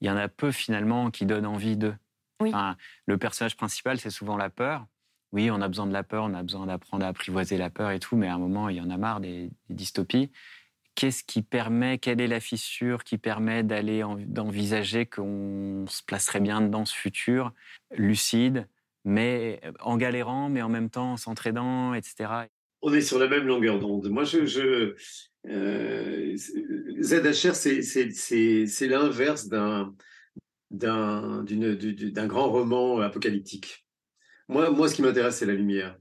Il 0.02 0.08
y 0.08 0.12
en 0.12 0.18
a 0.18 0.28
peu 0.28 0.52
finalement 0.52 1.12
qui 1.12 1.26
donnent 1.26 1.48
envie 1.48 1.78
d'eux. 1.78 1.96
le 2.40 3.18
personnage 3.18 3.58
principal, 3.58 4.00
c'est 4.00 4.12
souvent 4.12 4.38
la 4.38 4.50
peur 4.50 4.86
oui, 5.34 5.52
on 5.52 5.62
a 5.62 5.68
besoin 5.68 5.88
de 5.88 5.94
la 5.94 6.04
peur, 6.04 6.24
on 6.24 6.34
a 6.34 6.44
besoin 6.44 6.68
d'apprendre 6.68 7.06
à 7.06 7.10
apprivoiser 7.10 7.58
la 7.58 7.70
peur 7.70 7.92
et 7.92 8.00
tout, 8.00 8.16
mais 8.16 8.28
à 8.28 8.36
un 8.36 8.38
moment, 8.38 8.70
il 8.70 8.78
y 8.78 8.82
en 8.82 8.90
a 8.90 8.98
marre 8.98 9.20
des, 9.20 9.50
dystopies. 9.70 10.32
Qu'est-ce 10.96 11.24
qui 11.24 11.42
permet, 11.44 12.00
quelle 12.00 12.22
est 12.22 12.28
la 12.28 12.40
fissure 12.40 13.04
qui 13.04 13.18
permet 13.18 13.62
d'aller 13.64 14.04
d'envisager 14.26 15.06
qu'on 15.06 15.86
se 15.88 16.02
placerait 16.02 16.40
bien 16.40 16.62
dans 16.62 16.86
ce 16.86 16.96
futur, 16.96 17.54
lucide, 17.96 18.68
mais 19.08 19.62
en 19.80 19.96
galérant, 19.96 20.50
mais 20.50 20.62
en 20.62 20.68
même 20.70 20.90
temps 20.90 21.14
en 21.14 21.18
s'entraidant, 21.18 21.94
etc. 21.94 22.30
On 22.82 22.94
est 22.94 23.02
sur 23.02 23.18
la 23.18 23.28
même 23.28 23.48
longueur 23.48 23.80
d'onde. 23.80 24.10
Moi, 24.10 24.26
je, 24.26 24.46
je 24.46 24.96
euh, 25.48 26.36
ZHR, 27.02 27.56
c'est 27.56 28.88
l'inverse 28.88 29.48
d'un 29.48 29.94
d'un 30.70 32.28
grand 32.28 32.50
roman 32.52 33.00
apocalyptique. 33.00 33.88
Moi, 34.50 34.70
moi, 34.72 34.90
ce 34.90 34.96
qui 34.96 35.02
m'intéresse, 35.02 35.38
c'est 35.38 35.46
la 35.46 35.54
lumière. 35.54 35.98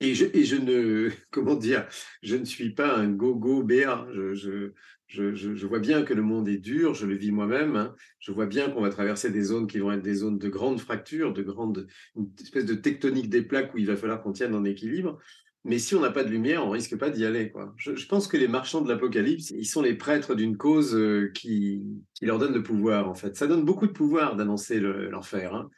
Et 0.00 0.14
je, 0.14 0.56
ne, 0.56 1.10
comment 1.30 1.54
dire, 1.54 1.86
je 2.22 2.36
ne 2.36 2.44
suis 2.44 2.70
pas 2.70 2.96
un 2.96 3.08
go-go 3.08 3.62
béat. 3.62 4.06
Je, 4.12 4.34
je, 4.34 5.34
je, 5.34 5.66
vois 5.66 5.78
bien 5.78 6.02
que 6.02 6.14
le 6.14 6.22
monde 6.22 6.48
est 6.48 6.58
dur, 6.58 6.94
je 6.94 7.06
le 7.06 7.16
vis 7.16 7.32
moi-même. 7.32 7.76
Hein. 7.76 7.94
Je 8.20 8.30
vois 8.30 8.46
bien 8.46 8.70
qu'on 8.70 8.82
va 8.82 8.90
traverser 8.90 9.30
des 9.30 9.42
zones 9.42 9.66
qui 9.66 9.78
vont 9.78 9.92
être 9.92 10.02
des 10.02 10.16
zones 10.16 10.38
de 10.38 10.48
grandes 10.48 10.80
fractures, 10.80 11.32
de 11.32 11.42
grandes, 11.42 11.86
une 12.16 12.30
espèce 12.40 12.66
de 12.66 12.74
tectonique 12.74 13.30
des 13.30 13.42
plaques 13.42 13.74
où 13.74 13.78
il 13.78 13.86
va 13.86 13.96
falloir 13.96 14.22
qu'on 14.22 14.32
tienne 14.32 14.54
en 14.54 14.64
équilibre. 14.64 15.18
Mais 15.64 15.78
si 15.78 15.94
on 15.94 16.00
n'a 16.00 16.10
pas 16.10 16.24
de 16.24 16.30
lumière, 16.30 16.64
on 16.64 16.70
risque 16.70 16.96
pas 16.96 17.10
d'y 17.10 17.26
aller. 17.26 17.50
Quoi. 17.50 17.74
Je, 17.76 18.06
pense 18.06 18.28
que 18.28 18.36
les 18.36 18.48
marchands 18.48 18.80
de 18.80 18.88
l'Apocalypse, 18.88 19.50
ils 19.50 19.66
sont 19.66 19.82
les 19.82 19.94
prêtres 19.94 20.34
d'une 20.34 20.56
cause 20.56 20.94
euh, 20.94 21.30
qui, 21.34 21.82
qui, 22.14 22.26
leur 22.26 22.38
donne 22.38 22.54
le 22.54 22.62
pouvoir, 22.62 23.08
en 23.08 23.14
fait. 23.14 23.36
Ça 23.36 23.46
donne 23.46 23.64
beaucoup 23.64 23.86
de 23.86 23.92
pouvoir 23.92 24.36
d'annoncer 24.36 24.80
l'enfer. 24.80 25.54
Hein. 25.54 25.68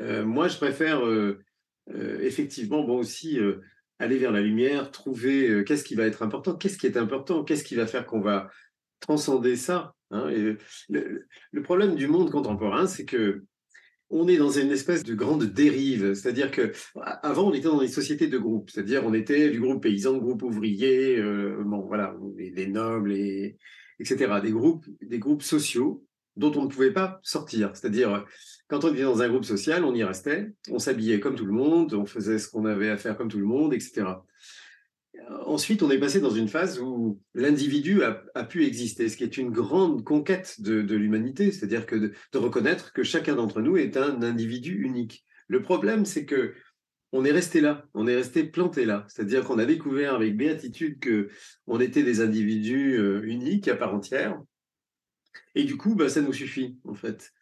Euh, 0.00 0.24
moi, 0.24 0.48
je 0.48 0.58
préfère 0.58 1.04
euh, 1.06 1.40
effectivement, 1.88 2.84
bon 2.84 2.98
aussi, 2.98 3.38
euh, 3.38 3.60
aller 3.98 4.18
vers 4.18 4.32
la 4.32 4.40
lumière, 4.40 4.90
trouver 4.90 5.48
euh, 5.48 5.64
qu'est-ce 5.64 5.84
qui 5.84 5.94
va 5.94 6.04
être 6.04 6.22
important, 6.22 6.54
qu'est-ce 6.54 6.78
qui 6.78 6.86
est 6.86 6.96
important, 6.96 7.44
qu'est-ce 7.44 7.64
qui 7.64 7.74
va 7.74 7.86
faire 7.86 8.06
qu'on 8.06 8.20
va 8.20 8.50
transcender 9.00 9.56
ça. 9.56 9.94
Hein, 10.10 10.30
le, 10.88 11.62
problème 11.62 11.94
du 11.94 12.06
monde 12.06 12.30
contemporain, 12.30 12.86
c'est 12.86 13.04
que 13.04 13.44
on 14.10 14.28
est 14.28 14.36
dans 14.36 14.50
une 14.50 14.70
espèce 14.70 15.04
de 15.04 15.14
grande 15.14 15.44
dérive. 15.44 16.12
C'est-à-dire 16.12 16.50
que 16.50 16.72
avant, 17.22 17.48
on 17.48 17.54
était 17.54 17.68
dans 17.68 17.80
des 17.80 17.88
sociétés 17.88 18.26
de 18.26 18.36
groupes. 18.36 18.68
C'est-à-dire, 18.68 19.06
on 19.06 19.14
était 19.14 19.48
du 19.48 19.58
groupe 19.58 19.82
paysan, 19.82 20.18
groupe 20.18 20.42
ouvrier, 20.42 21.18
bon, 21.64 21.80
voilà, 21.86 22.14
des 22.36 22.66
nobles, 22.66 23.14
et, 23.14 23.56
etc. 23.98 24.34
Des 24.42 24.52
groupes, 24.52 24.84
des 25.00 25.18
groupes 25.18 25.42
sociaux 25.42 26.04
dont 26.36 26.52
on 26.56 26.64
ne 26.64 26.68
pouvait 26.68 26.92
pas 26.92 27.20
sortir. 27.22 27.70
C'est-à-dire, 27.74 28.24
quand 28.68 28.84
on 28.84 28.92
était 28.92 29.02
dans 29.02 29.22
un 29.22 29.28
groupe 29.28 29.44
social, 29.44 29.84
on 29.84 29.94
y 29.94 30.04
restait, 30.04 30.52
on 30.70 30.78
s'habillait 30.78 31.20
comme 31.20 31.34
tout 31.34 31.46
le 31.46 31.52
monde, 31.52 31.94
on 31.94 32.06
faisait 32.06 32.38
ce 32.38 32.48
qu'on 32.48 32.64
avait 32.64 32.90
à 32.90 32.96
faire 32.96 33.16
comme 33.16 33.28
tout 33.28 33.38
le 33.38 33.46
monde, 33.46 33.74
etc. 33.74 34.04
Ensuite, 35.46 35.82
on 35.82 35.90
est 35.90 35.98
passé 35.98 36.20
dans 36.20 36.30
une 36.30 36.48
phase 36.48 36.80
où 36.80 37.20
l'individu 37.34 38.02
a, 38.02 38.44
pu 38.44 38.64
exister, 38.64 39.08
ce 39.08 39.16
qui 39.16 39.24
est 39.24 39.36
une 39.36 39.50
grande 39.50 40.04
conquête 40.04 40.60
de, 40.60 40.94
l'humanité, 40.94 41.52
c'est-à-dire 41.52 41.86
que 41.86 41.96
de, 41.96 42.12
reconnaître 42.34 42.92
que 42.92 43.02
chacun 43.02 43.34
d'entre 43.34 43.60
nous 43.60 43.76
est 43.76 43.96
un 43.96 44.22
individu 44.22 44.82
unique. 44.82 45.24
Le 45.48 45.62
problème, 45.62 46.04
c'est 46.04 46.24
que 46.24 46.54
on 47.14 47.26
est 47.26 47.30
resté 47.30 47.60
là, 47.60 47.84
on 47.92 48.06
est 48.06 48.16
resté 48.16 48.44
planté 48.44 48.86
là, 48.86 49.04
c'est-à-dire 49.08 49.44
qu'on 49.44 49.58
a 49.58 49.66
découvert 49.66 50.14
avec 50.14 50.34
béatitude 50.34 50.98
que 50.98 51.28
on 51.66 51.78
était 51.78 52.02
des 52.02 52.22
individus 52.22 52.98
euh, 52.98 53.22
uniques 53.24 53.68
à 53.68 53.76
part 53.76 53.94
entière, 53.94 54.40
et 55.54 55.64
du 55.64 55.76
coup, 55.76 55.94
bah, 55.94 56.08
ça 56.08 56.20
nous 56.20 56.32
suffit 56.32 56.78
en 56.84 56.94
fait. 56.94 57.32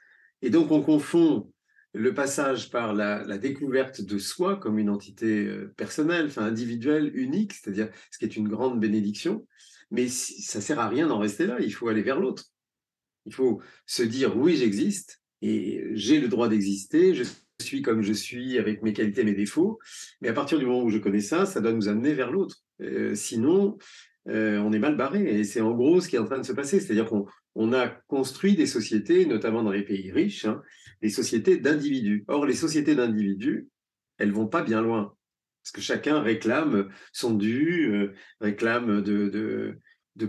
Et 0.42 0.50
donc, 0.50 0.70
on 0.70 0.82
confond 0.82 1.52
le 1.92 2.14
passage 2.14 2.70
par 2.70 2.94
la, 2.94 3.38
découverte 3.38 4.00
de 4.00 4.18
soi 4.18 4.56
comme 4.56 4.78
une 4.78 4.90
entité 4.90 5.44
euh, 5.46 5.72
personnelle, 5.76 6.26
enfin 6.26 6.44
individuelle, 6.44 7.10
unique, 7.14 7.52
c'est-à-dire 7.52 7.90
ce 8.10 8.18
qui 8.18 8.24
est 8.24 8.36
une 8.36 8.48
grande 8.48 8.78
bénédiction, 8.78 9.46
mais 9.90 10.08
ça 10.08 10.60
sert 10.60 10.78
à 10.78 10.88
rien 10.88 11.08
d'en 11.08 11.18
rester 11.18 11.46
là, 11.46 11.58
il 11.60 11.72
faut 11.72 11.88
aller 11.88 12.02
vers 12.02 12.20
l'autre. 12.20 12.44
Il 13.26 13.34
faut 13.34 13.60
se 13.86 14.02
dire 14.02 14.36
oui, 14.36 14.56
j'existe 14.56 15.20
et 15.42 15.84
j'ai 15.92 16.20
le 16.20 16.28
droit 16.28 16.48
d'exister, 16.48 17.14
je 17.14 17.24
suis 17.60 17.82
comme 17.82 18.02
je 18.02 18.12
suis 18.12 18.58
avec 18.58 18.82
mes 18.82 18.92
qualités, 18.92 19.24
mes 19.24 19.34
défauts, 19.34 19.78
mais 20.20 20.28
à 20.28 20.32
partir 20.32 20.58
du 20.58 20.66
moment 20.66 20.82
où 20.82 20.90
je 20.90 20.98
connais 20.98 21.20
ça, 21.20 21.44
ça 21.44 21.60
doit 21.60 21.72
nous 21.72 21.88
amener 21.88 22.14
vers 22.14 22.30
l'autre. 22.30 22.56
Euh, 22.80 23.14
sinon, 23.14 23.76
euh, 24.28 24.58
on 24.58 24.72
est 24.72 24.78
mal 24.78 24.96
barré. 24.96 25.22
Et 25.22 25.44
c'est 25.44 25.60
en 25.60 25.72
gros 25.72 26.00
ce 26.00 26.08
qui 26.08 26.16
est 26.16 26.18
en 26.18 26.24
train 26.24 26.38
de 26.38 26.46
se 26.46 26.52
passer. 26.52 26.80
C'est-à-dire 26.80 27.06
qu'on 27.06 27.26
a 27.72 27.88
construit 28.08 28.54
des 28.54 28.66
sociétés, 28.66 29.26
notamment 29.26 29.62
dans 29.62 29.72
les 29.72 29.84
pays 29.84 30.10
riches, 30.10 30.44
hein, 30.44 30.62
des 31.02 31.10
sociétés 31.10 31.58
d'individus. 31.58 32.24
Or, 32.28 32.46
les 32.46 32.54
sociétés 32.54 32.94
d'individus, 32.94 33.68
elles 34.18 34.32
vont 34.32 34.46
pas 34.46 34.62
bien 34.62 34.82
loin. 34.82 35.14
Parce 35.62 35.72
que 35.72 35.80
chacun 35.80 36.20
réclame 36.20 36.88
son 37.12 37.34
dû, 37.34 37.90
euh, 37.92 38.12
réclame 38.40 39.02
de, 39.02 39.78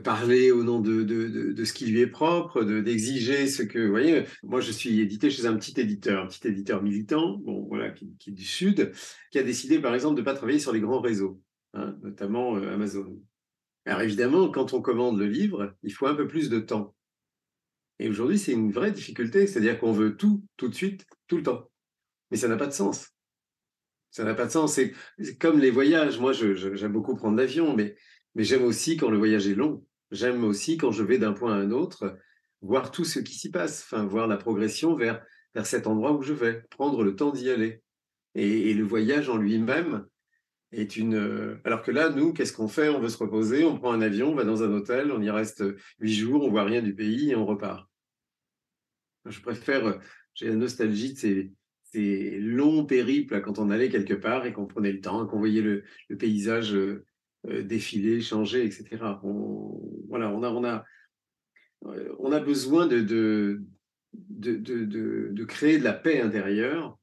parler 0.04 0.52
au 0.52 0.64
nom 0.64 0.80
de, 0.80 1.64
ce 1.64 1.74
qui 1.74 1.86
lui 1.86 2.00
est 2.00 2.08
propre, 2.08 2.64
d'exiger 2.64 3.48
ce 3.48 3.64
que... 3.64 3.80
Vous 3.80 3.92
voyez, 3.92 4.24
moi, 4.44 4.62
je 4.62 4.72
suis 4.72 5.00
édité 5.00 5.30
chez 5.30 5.46
un 5.46 5.56
petit 5.58 5.80
éditeur, 5.80 6.24
un 6.24 6.28
petit 6.28 6.48
éditeur 6.48 6.82
militant, 6.82 7.42
voilà, 7.68 7.92
qui, 7.92 8.14
est 8.28 8.32
du 8.32 8.46
Sud, 8.46 8.92
qui 9.32 9.40
a 9.40 9.44
décidé, 9.44 9.80
par 9.80 9.94
exemple, 9.94 10.16
de 10.16 10.22
ne 10.22 10.26
pas 10.26 10.34
travailler 10.34 10.60
sur 10.60 10.74
les 10.74 10.80
grands 10.80 11.02
réseaux, 11.02 11.42
hein, 11.74 11.98
notamment 12.04 12.56
euh, 12.58 12.74
Amazon. 12.74 13.22
Alors 13.86 14.02
évidemment, 14.02 14.50
quand 14.50 14.74
on 14.74 14.82
commande 14.82 15.20
le 15.20 15.26
livre, 15.26 15.76
il 15.84 15.92
faut 15.92 16.08
un 16.08 16.16
peu 16.16 16.28
plus 16.28 16.50
de 16.50 16.60
temps. 16.60 16.94
Et 18.02 18.10
aujourd'hui, 18.10 18.40
c'est 18.40 18.54
une 18.54 18.72
vraie 18.72 18.92
difficulté, 18.92 19.46
c'est-à-dire 19.46 19.80
qu'on 19.80 19.92
veut 19.92 20.18
tout, 20.18 20.44
tout 20.58 20.68
de 20.68 20.74
suite, 20.74 21.06
tout 21.28 21.38
le 21.38 21.44
temps. 21.44 21.70
Mais 22.32 22.38
ça 22.38 22.48
n'a 22.48 22.58
pas 22.58 22.66
de 22.66 22.74
sens. 22.74 23.12
Ça 24.10 24.24
n'a 24.24 24.34
pas 24.34 24.48
de 24.48 24.52
sens. 24.52 24.74
C'est 24.74 24.94
comme 25.38 25.60
les 25.60 25.70
voyages. 25.70 26.20
Moi, 26.20 26.34
j'aime 26.34 26.92
beaucoup 26.92 27.14
prendre 27.16 27.38
l'avion, 27.38 27.76
mais, 27.76 27.96
mais 28.34 28.44
j'aime 28.44 28.64
aussi 28.64 28.98
quand 28.98 29.12
le 29.12 29.20
voyage 29.20 29.48
est 29.48 29.54
long. 29.54 29.86
J'aime 30.10 30.44
aussi 30.44 30.78
quand 30.78 30.92
je 30.92 31.04
vais 31.04 31.20
d'un 31.20 31.34
point 31.34 31.54
à 31.54 31.58
un 31.58 31.70
autre, 31.70 32.18
voir 32.62 32.90
tout 32.90 33.06
ce 33.06 33.20
qui 33.20 33.36
s'y 33.36 33.52
passe, 33.52 33.86
voir 33.94 34.26
la 34.26 34.38
progression 34.38 34.96
vers, 34.96 35.24
vers 35.54 35.68
cet 35.68 35.86
endroit 35.86 36.14
où 36.14 36.24
je 36.24 36.34
vais, 36.34 36.64
prendre 36.72 37.04
le 37.04 37.16
temps 37.16 37.30
d'y 37.30 37.52
aller. 37.52 37.84
Et, 38.34 38.74
le 38.74 38.84
voyage 38.84 39.30
en 39.30 39.38
lui-même 39.38 40.08
est 40.72 40.98
une. 40.98 41.14
Euh, 41.14 41.62
alors 41.66 41.84
que 41.84 41.92
là, 41.92 42.10
nous, 42.10 42.34
qu'est-ce 42.34 42.54
qu'on 42.54 42.68
fait? 42.68 42.90
On 42.90 43.00
veut 43.00 43.10
se 43.10 43.18
reposer, 43.20 43.64
on 43.64 43.78
prend 43.78 43.94
un 43.94 44.02
avion, 44.02 44.32
on 44.32 44.36
va 44.36 44.44
dans 44.44 44.64
un 44.64 44.72
hôtel, 44.74 45.12
on 45.12 45.22
y 45.22 45.30
reste 45.30 45.64
huit 46.00 46.16
jours, 46.16 46.44
on 46.44 46.50
voit 46.50 46.64
rien 46.64 46.82
du 46.82 46.96
pays 46.96 47.30
et 47.30 47.36
on 47.36 47.46
repart. 47.46 47.91
Je 49.26 49.40
préfère, 49.42 50.00
j'ai 50.34 50.48
la 50.48 50.56
nostalgie 50.56 51.14
de 51.14 51.18
ces, 51.18 52.40
longs 52.40 52.86
périples 52.86 53.42
quand 53.42 53.60
on 53.60 53.70
allait 53.70 53.90
quelque 53.90 54.14
part 54.14 54.46
et 54.46 54.54
qu'on 54.54 54.66
prenait 54.66 54.94
le 54.94 55.02
temps, 55.02 55.26
qu'on 55.28 55.40
voyait 55.40 55.62
le, 55.62 55.84
paysage 56.18 56.74
euh, 56.74 57.06
euh, 57.48 57.64
défiler, 57.64 58.22
changer, 58.22 58.64
etc. 58.66 59.20
On, 59.24 59.80
voilà, 60.08 60.32
on 60.32 60.42
a, 60.42 60.50
on 60.50 60.64
a, 60.64 60.86
euh, 61.88 62.16
on 62.20 62.32
a 62.32 62.40
besoin 62.40 62.88
de, 62.88 63.02
de, 63.02 63.62
de, 64.14 65.44
créer 65.44 65.78
de 65.78 65.84
la 65.84 65.94
paix 65.94 66.22
intérieure. 66.22 66.98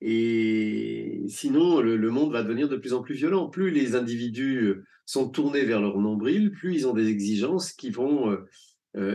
Et 0.00 1.24
sinon, 1.28 1.80
le, 1.80 2.10
monde 2.10 2.32
va 2.32 2.42
devenir 2.42 2.68
de 2.68 2.76
plus 2.76 2.92
en 2.92 3.02
plus 3.02 3.14
violent. 3.14 3.48
Plus 3.48 3.70
les 3.70 3.96
individus 3.96 4.84
sont 5.06 5.28
tournés 5.30 5.64
vers 5.64 5.80
leur 5.80 5.98
nombril, 5.98 6.52
plus 6.52 6.74
ils 6.74 6.86
ont 6.86 6.92
des 6.92 7.08
exigences 7.08 7.72
qui 7.72 7.90
vont 7.90 8.36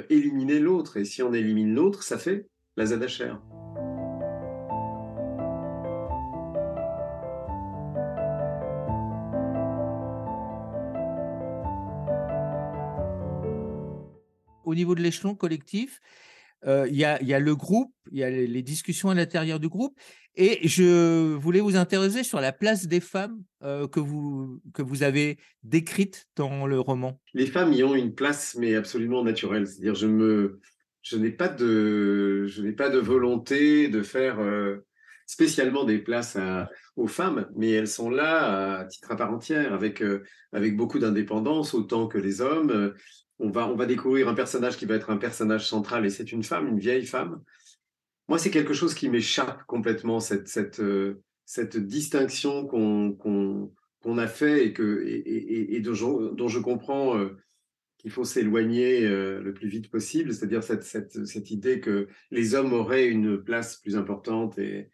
éliminer 0.10 0.60
l'autre. 0.60 0.98
Et 0.98 1.06
si 1.06 1.24
on 1.24 1.34
élimine 1.34 1.74
l'autre, 1.74 2.04
ça 2.04 2.18
fait 2.18 2.48
la 2.78 2.86
ZHR. 2.86 3.40
au 14.74 14.76
niveau 14.76 14.96
de 14.96 15.02
l'échelon 15.02 15.36
collectif, 15.36 16.02
il 16.66 16.96
y, 16.96 17.04
a, 17.04 17.40
le 17.40 17.56
groupe, 17.56 17.94
il 18.12 18.20
y 18.20 18.24
a 18.24 18.30
les, 18.30 18.62
discussions 18.62 19.10
à 19.10 19.16
l'intérieur 19.16 19.60
du 19.60 19.70
groupe, 19.70 19.98
et 20.36 20.68
je 20.68 21.34
voulais 21.36 21.60
vous 21.60 21.76
intéresser 21.76 22.24
sur 22.24 22.40
la 22.40 22.52
place 22.52 22.88
des 22.88 23.00
femmes 23.00 23.44
que, 23.62 24.00
vous, 24.00 24.62
que 24.74 24.82
vous 24.82 25.04
avez 25.04 25.38
décrite 25.64 26.28
dans 26.36 26.66
le 26.66 26.80
roman. 26.80 27.20
Les 27.34 27.46
femmes 27.46 27.74
y 27.74 27.84
ont 27.84 27.96
une 27.96 28.16
place, 28.16 28.56
mais 28.58 28.76
absolument 28.76 29.24
naturelle. 29.24 29.68
C'est-à-dire, 29.68 29.96
je 29.96 30.08
me, 30.08 30.60
je 31.02 31.18
n'ai 31.18 31.32
pas 31.32 31.50
de, 31.50 32.46
je 32.48 32.62
n'ai 32.62 32.74
pas 32.74 32.90
de 32.90 32.98
volonté 32.98 33.90
de 33.90 34.02
faire 34.02 34.40
spécialement 35.26 35.84
des 35.84 36.00
places 36.00 36.38
aux 36.96 37.08
femmes, 37.08 37.48
mais 37.56 37.72
elles 37.72 37.88
sont 37.88 38.10
là 38.10 38.80
à 38.80 38.86
titre 38.86 39.12
à 39.12 39.16
part 39.16 39.34
entière, 39.34 39.74
avec, 39.74 40.04
avec 40.52 40.76
beaucoup 40.76 41.00
d'indépendance, 41.00 41.74
autant 41.74 42.08
que 42.08 42.18
les 42.18 42.42
hommes 42.42 42.94
on 43.40 43.50
va, 43.50 43.68
on 43.68 43.76
va 43.76 43.86
découvrir 43.86 44.28
un 44.28 44.34
personnage 44.34 44.78
qui 44.78 44.86
va 44.86 44.96
être 44.96 45.10
un 45.10 45.18
personnage 45.18 45.68
central 45.68 46.06
et 46.06 46.10
c'est 46.10 46.32
une 46.32 46.44
femme, 46.44 46.68
une 46.68 46.80
vieille 46.80 47.06
femme. 47.06 47.42
Moi, 48.28 48.38
c'est 48.38 48.52
quelque 48.52 48.74
chose 48.74 48.94
qui 48.94 49.10
m'échappe 49.10 49.66
complètement, 49.66 50.20
cette, 50.20 50.48
cette, 50.48 50.80
euh, 50.80 51.22
cette 51.46 51.78
distinction 51.78 52.66
qu'on 52.66 54.18
a 54.18 54.28
fait 54.28 54.68
et, 54.68 54.74
que, 54.74 55.04
et, 55.06 55.80
dont, 55.82 55.94
je, 55.94 56.60
comprends 56.60 57.18
euh, 57.18 57.38
qu'il 57.98 58.12
faut 58.12 58.24
s'éloigner 58.24 59.06
euh, 59.06 59.42
le 59.42 59.54
plus 59.54 59.68
vite 59.68 59.92
possible, 59.92 60.34
c'est-à-dire 60.34 60.64
cette, 60.64 60.84
cette, 60.84 61.26
cette, 61.26 61.52
idée 61.52 61.82
que 61.82 62.08
les 62.32 62.56
hommes 62.56 62.72
auraient 62.72 63.08
une 63.08 63.44
place 63.44 63.78
plus 63.78 63.98
importante. 63.98 64.58
Et, 64.58 64.90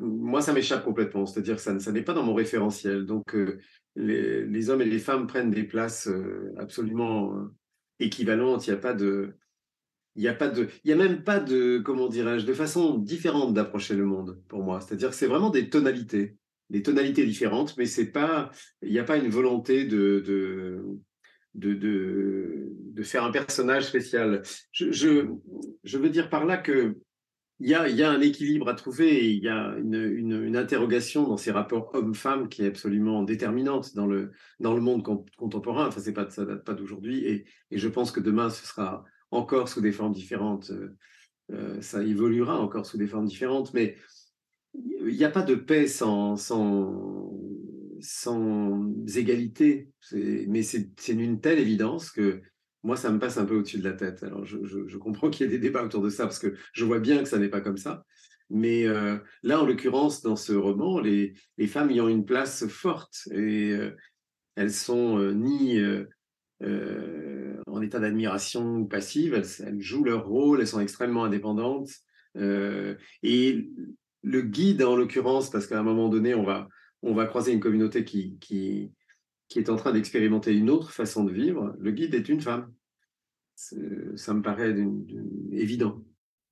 moi, 0.00 0.40
ça 0.40 0.52
m'échappe 0.52 0.82
complètement, 0.82 1.24
c'est-à-dire 1.24 1.56
que 1.56 1.62
ça, 1.62 1.78
ça 1.78 1.92
n'est 1.92 2.02
pas 2.02 2.14
dans 2.14 2.24
mon 2.24 2.34
référentiel. 2.34 3.04
Donc, 3.06 3.36
les, 3.96 4.70
hommes 4.70 4.82
et 4.82 4.86
les 4.86 4.98
femmes 4.98 5.26
prennent 5.26 5.50
des 5.50 5.64
places 5.64 6.08
euh, 6.08 6.54
absolument 6.58 7.36
euh, 7.36 7.54
équivalentes. 7.98 8.66
Il 8.66 8.70
n'y 8.70 8.76
a 8.76 8.80
pas 8.80 8.94
de, 8.94 9.34
il 10.16 10.22
y 10.22 10.28
a 10.28 10.36
a 10.36 10.96
même 10.96 11.24
pas 11.24 11.40
de, 11.40 11.78
comment 11.78 12.08
dirais-je, 12.08 12.46
de 12.46 12.54
façon 12.54 12.98
différente 12.98 13.54
d'approcher 13.54 13.94
le 13.94 14.04
monde 14.04 14.42
pour 14.48 14.62
moi. 14.62 14.80
C'est-à-dire 14.80 15.10
que 15.10 15.16
c'est 15.16 15.26
vraiment 15.26 15.50
des 15.50 15.70
tonalités, 15.70 16.36
des 16.70 16.82
tonalités 16.82 17.24
différentes, 17.24 17.76
mais 17.76 17.86
c'est 17.86 18.10
pas, 18.10 18.50
il 18.82 18.92
n'y 18.92 18.98
a 18.98 19.04
pas 19.04 19.16
une 19.16 19.30
volonté 19.30 19.84
de, 19.84 20.20
de 20.20 20.84
de, 21.54 21.74
de, 21.74 23.02
faire 23.02 23.24
un 23.24 23.30
personnage 23.30 23.84
spécial. 23.84 24.40
Je, 24.72 25.26
je 25.84 25.98
veux 25.98 26.08
dire 26.08 26.30
par 26.30 26.46
là 26.46 26.56
que 26.56 26.96
il 27.62 27.68
y 27.68 28.02
a, 28.02 28.10
un 28.10 28.20
équilibre 28.20 28.68
à 28.68 28.74
trouver, 28.74 29.32
il 29.32 29.42
y 29.42 29.48
a 29.48 29.76
une, 29.78 30.56
interrogation 30.56 31.26
dans 31.28 31.36
ces 31.36 31.52
rapports 31.52 31.90
homme-femme 31.94 32.48
qui 32.48 32.64
est 32.64 32.66
absolument 32.66 33.22
déterminante 33.22 33.94
dans 33.94 34.06
le, 34.06 34.32
dans 34.58 34.74
le 34.74 34.80
monde 34.80 35.02
contemporain. 35.36 35.86
Enfin, 35.86 36.00
c'est 36.00 36.12
pas, 36.12 36.28
ça 36.28 36.44
date 36.44 36.64
pas 36.64 36.74
d'aujourd'hui, 36.74 37.24
et, 37.24 37.44
et, 37.70 37.78
je 37.78 37.88
pense 37.88 38.10
que 38.10 38.20
demain, 38.20 38.50
ce 38.50 38.66
sera 38.66 39.04
encore 39.30 39.68
sous 39.68 39.80
des 39.80 39.92
formes 39.92 40.12
différentes. 40.12 40.70
Euh, 40.70 40.96
euh, 41.52 41.80
ça 41.80 42.02
évoluera 42.02 42.58
encore 42.58 42.84
sous 42.86 42.98
des 42.98 43.06
formes 43.06 43.26
différentes, 43.26 43.72
mais 43.74 43.96
il 44.74 45.16
n'y 45.16 45.24
a 45.24 45.30
pas 45.30 45.42
de 45.42 45.54
paix 45.54 45.86
sans, 45.86 46.36
sans 46.36 47.30
égalité. 49.14 49.90
Mais 50.12 50.62
c'est 50.62 51.08
une 51.08 51.40
telle 51.40 51.58
évidence 51.58 52.10
que 52.10 52.42
moi, 52.82 52.96
ça 52.96 53.10
me 53.10 53.18
passe 53.18 53.38
un 53.38 53.44
peu 53.44 53.56
au-dessus 53.56 53.78
de 53.78 53.84
la 53.84 53.92
tête. 53.92 54.22
Alors, 54.22 54.44
je, 54.44 54.96
comprends 54.96 55.30
qu'il 55.30 55.46
y 55.46 55.48
ait 55.48 55.52
des 55.52 55.58
débats 55.58 55.84
autour 55.84 56.02
de 56.02 56.10
ça, 56.10 56.24
parce 56.24 56.38
que 56.38 56.54
je 56.72 56.84
vois 56.84 56.98
bien 56.98 57.22
que 57.22 57.28
ça 57.28 57.38
n'est 57.38 57.48
pas 57.48 57.60
comme 57.60 57.76
ça. 57.76 58.04
Mais 58.50 58.86
euh, 58.86 59.16
là, 59.42 59.62
en 59.62 59.66
l'occurrence, 59.66 60.22
dans 60.22 60.36
ce 60.36 60.52
roman, 60.52 61.00
les, 61.00 61.34
femmes 61.66 61.90
y 61.90 62.00
ont 62.00 62.08
une 62.08 62.26
place 62.26 62.66
forte 62.66 63.28
et 63.30 63.70
euh, 63.70 63.96
elles 64.56 64.72
sont 64.72 65.18
euh, 65.18 65.32
ni 65.32 65.80
en 67.66 67.82
état 67.82 67.98
d'admiration 67.98 68.84
passive, 68.84 69.34
elles, 69.34 69.80
jouent 69.80 70.04
leur 70.04 70.26
rôle, 70.26 70.60
elles 70.60 70.68
sont 70.68 70.80
extrêmement 70.80 71.24
indépendantes. 71.24 71.90
et 72.36 73.70
le 74.22 74.42
guide, 74.42 74.82
en 74.82 74.94
l'occurrence, 74.94 75.50
parce 75.50 75.66
qu'à 75.66 75.80
un 75.80 75.82
moment 75.82 76.08
donné, 76.08 76.34
on 76.34 76.44
va, 76.44 76.68
on 77.02 77.14
va 77.14 77.26
croiser 77.26 77.52
une 77.52 77.60
communauté 77.60 78.04
qui, 78.04 78.92
qui 79.52 79.58
est 79.58 79.68
en 79.68 79.76
train 79.76 79.92
d'expérimenter 79.92 80.54
une 80.54 80.70
autre 80.70 80.92
façon 80.92 81.24
de 81.24 81.32
vivre, 81.32 81.76
le 81.78 81.90
guide 81.90 82.14
est 82.14 82.28
une 82.28 82.40
femme. 82.40 82.72
Ça 83.54 84.32
me 84.32 84.40
paraît 84.40 84.74
évident. 85.52 86.02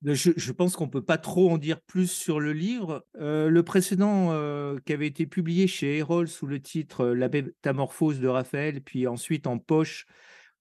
Je, 0.02 0.52
pense 0.52 0.76
qu'on 0.76 0.86
ne 0.86 0.90
peut 0.90 1.04
pas 1.04 1.18
trop 1.18 1.50
en 1.50 1.58
dire 1.58 1.80
plus 1.80 2.10
sur 2.10 2.40
le 2.40 2.52
livre. 2.52 3.06
Euh, 3.18 3.48
le 3.48 3.62
précédent 3.62 4.32
euh, 4.32 4.78
qui 4.84 4.92
avait 4.92 5.06
été 5.06 5.26
publié 5.26 5.66
chez 5.66 5.98
Erol 5.98 6.28
sous 6.28 6.46
le 6.46 6.60
titre 6.60 7.06
La 7.06 7.28
métamorphose 7.28 8.20
de 8.20 8.28
Raphaël, 8.28 8.82
puis 8.82 9.06
ensuite 9.06 9.46
en 9.46 9.58
poche 9.58 10.06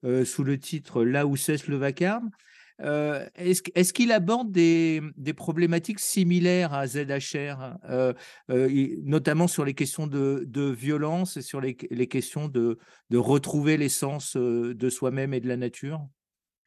euh, 0.06 0.24
sous 0.26 0.44
le 0.44 0.58
titre 0.58 1.04
Là 1.04 1.26
où 1.28 1.36
cesse 1.36 1.68
le 1.68 1.78
vacarme, 1.78 2.32
euh, 2.82 3.26
est-ce 3.36 3.94
qu'il 3.94 4.12
aborde 4.12 4.52
des, 4.52 5.02
problématiques 5.36 6.00
similaires 6.00 6.74
à 6.74 6.88
ZHR, 6.88 7.78
euh, 7.90 8.14
euh, 8.50 8.90
notamment 9.04 9.48
sur 9.48 9.66
les 9.66 9.74
questions 9.74 10.08
de, 10.08 10.72
violence 10.72 11.38
et 11.38 11.42
sur 11.42 11.62
les, 11.62 11.76
questions 11.76 12.48
de, 12.48 12.78
retrouver 13.14 13.78
l'essence 13.78 14.36
de 14.38 14.90
soi-même 14.90 15.34
et 15.34 15.40
de 15.40 15.48
la 15.48 15.58
nature? 15.58 16.02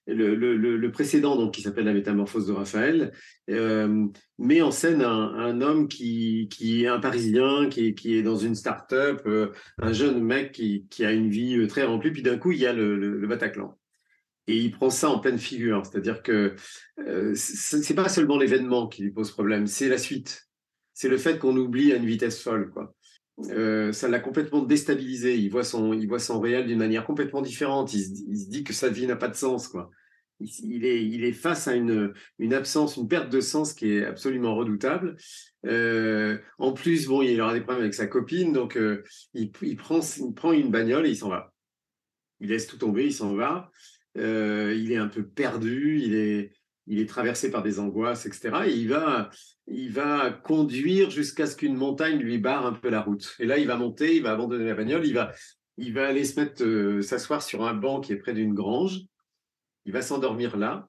Le, 0.08 0.88
précédent, 0.88 1.36
donc, 1.36 1.54
qui 1.54 1.62
s'appelle 1.62 1.84
La 1.84 1.94
métamorphose 1.94 2.48
de 2.48 2.52
Raphaël, 2.52 3.12
met 3.48 4.60
en 4.60 4.70
scène 4.70 5.02
un, 5.02 5.60
homme 5.60 5.88
qui, 5.88 6.48
est 6.60 6.88
un 6.88 6.98
Parisien, 6.98 7.68
qui, 7.68 7.94
est 8.04 8.22
dans 8.22 8.36
une 8.36 8.54
start-up, 8.54 9.26
un 9.78 9.92
jeune 9.92 10.22
mec 10.22 10.52
qui, 10.52 10.86
qui, 10.90 11.04
a 11.04 11.12
une 11.12 11.30
vie 11.30 11.66
très 11.68 11.84
remplie, 11.84 12.10
puis 12.10 12.22
d'un 12.22 12.36
coup, 12.36 12.52
il 12.52 12.58
y 12.58 12.66
a 12.66 12.72
le, 12.72 13.26
Bataclan 13.26 13.78
et 14.46 14.56
il 14.56 14.70
prend 14.72 14.90
ça 14.90 15.10
en 15.10 15.18
pleine 15.18 15.38
figure. 15.38 15.84
C'est-à-dire 15.84 16.22
que 16.22 16.54
euh, 17.06 17.32
c'est 17.34 17.94
pas 17.94 18.08
seulement 18.08 18.38
l'événement 18.38 18.88
qui 18.88 19.02
lui 19.02 19.12
pose 19.12 19.30
problème, 19.30 19.66
c'est 19.66 19.88
la 19.88 19.98
suite. 19.98 20.48
C'est 20.94 21.08
le 21.08 21.18
fait 21.18 21.38
qu'on 21.38 21.56
oublie 21.56 21.92
à 21.92 21.96
une 21.96 22.06
vitesse 22.06 22.42
folle, 22.42 22.70
quoi. 22.70 22.94
Euh, 23.50 23.92
ça 23.92 24.08
l'a 24.08 24.20
complètement 24.20 24.62
déstabilisé. 24.62 25.36
Il 25.36 25.50
voit 25.50 25.64
son, 25.64 25.92
il 25.92 26.06
voit 26.06 26.18
son 26.18 26.40
réel 26.40 26.66
d'une 26.66 26.78
manière 26.78 27.04
complètement 27.04 27.42
différente. 27.42 27.94
Il, 27.94 28.02
se 28.04 28.50
dit 28.50 28.64
que 28.64 28.72
sa 28.72 28.88
vie 28.88 29.06
n'a 29.06 29.16
pas 29.16 29.28
de 29.28 29.36
sens, 29.36 29.68
quoi. 29.68 29.90
Il, 30.40 30.84
est, 30.84 31.04
il 31.04 31.24
est 31.24 31.32
face 31.32 31.68
à 31.68 31.74
une, 31.74 32.12
une 32.40 32.52
absence, 32.52 32.96
une 32.96 33.06
perte 33.06 33.30
de 33.30 33.40
sens 33.40 33.74
qui 33.74 33.92
est 33.92 34.04
absolument 34.04 34.56
redoutable. 34.56 35.16
Euh, 35.66 36.38
en 36.58 36.72
plus, 36.72 37.06
bon, 37.06 37.22
il 37.22 37.40
aura 37.40 37.54
des 37.54 37.60
problèmes 37.60 37.82
avec 37.82 37.94
sa 37.94 38.08
copine, 38.08 38.52
donc 38.52 38.76
euh, 38.76 39.04
il, 39.34 39.52
prend, 39.76 40.00
il 40.00 40.34
prend 40.34 40.52
une 40.52 40.70
bagnole 40.70 41.06
et 41.06 41.10
il 41.10 41.16
s'en 41.16 41.28
va. 41.28 41.52
Il 42.40 42.48
laisse 42.48 42.66
tout 42.66 42.76
tomber, 42.76 43.06
il 43.06 43.14
s'en 43.14 43.34
va. 43.36 43.70
Euh, 44.18 44.74
il 44.76 44.92
est 44.92 44.96
un 44.96 45.08
peu 45.08 45.26
perdu, 45.26 46.00
il 46.02 46.14
est, 46.14 46.52
il 46.86 47.00
est 47.00 47.08
traversé 47.08 47.50
par 47.50 47.62
des 47.62 47.78
angoisses, 47.78 48.26
etc. 48.26 48.50
Et 48.66 48.72
il 48.72 48.88
va, 48.88 49.30
il 49.66 49.90
va 49.90 50.30
conduire 50.30 51.10
jusqu'à 51.10 51.46
ce 51.46 51.56
qu'une 51.56 51.76
montagne 51.76 52.18
lui 52.18 52.38
barre 52.38 52.66
un 52.66 52.72
peu 52.72 52.90
la 52.90 53.00
route. 53.00 53.34
Et 53.38 53.46
là, 53.46 53.58
il 53.58 53.66
va 53.66 53.76
monter, 53.76 54.16
il 54.16 54.22
va 54.22 54.32
abandonner 54.32 54.66
la 54.66 54.74
bagnole, 54.74 55.06
il 55.06 55.14
va, 55.14 55.32
il 55.78 55.94
va 55.94 56.08
aller 56.08 56.24
se 56.24 56.38
mettre, 56.38 56.62
euh, 56.64 57.02
s'asseoir 57.02 57.42
sur 57.42 57.64
un 57.64 57.74
banc 57.74 58.00
qui 58.00 58.12
est 58.12 58.16
près 58.16 58.34
d'une 58.34 58.54
grange. 58.54 59.00
Il 59.84 59.92
va 59.92 60.02
s'endormir 60.02 60.56
là. 60.56 60.88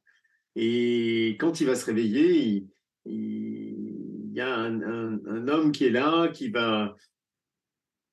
Et 0.56 1.36
quand 1.40 1.62
il 1.62 1.68
va 1.68 1.76
se 1.76 1.86
réveiller, 1.86 2.66
il, 3.06 4.34
y 4.34 4.42
a 4.42 4.54
un, 4.56 5.48
homme 5.48 5.72
qui 5.72 5.86
est 5.86 5.92
là, 5.92 6.28
qui 6.28 6.50
va 6.50 6.96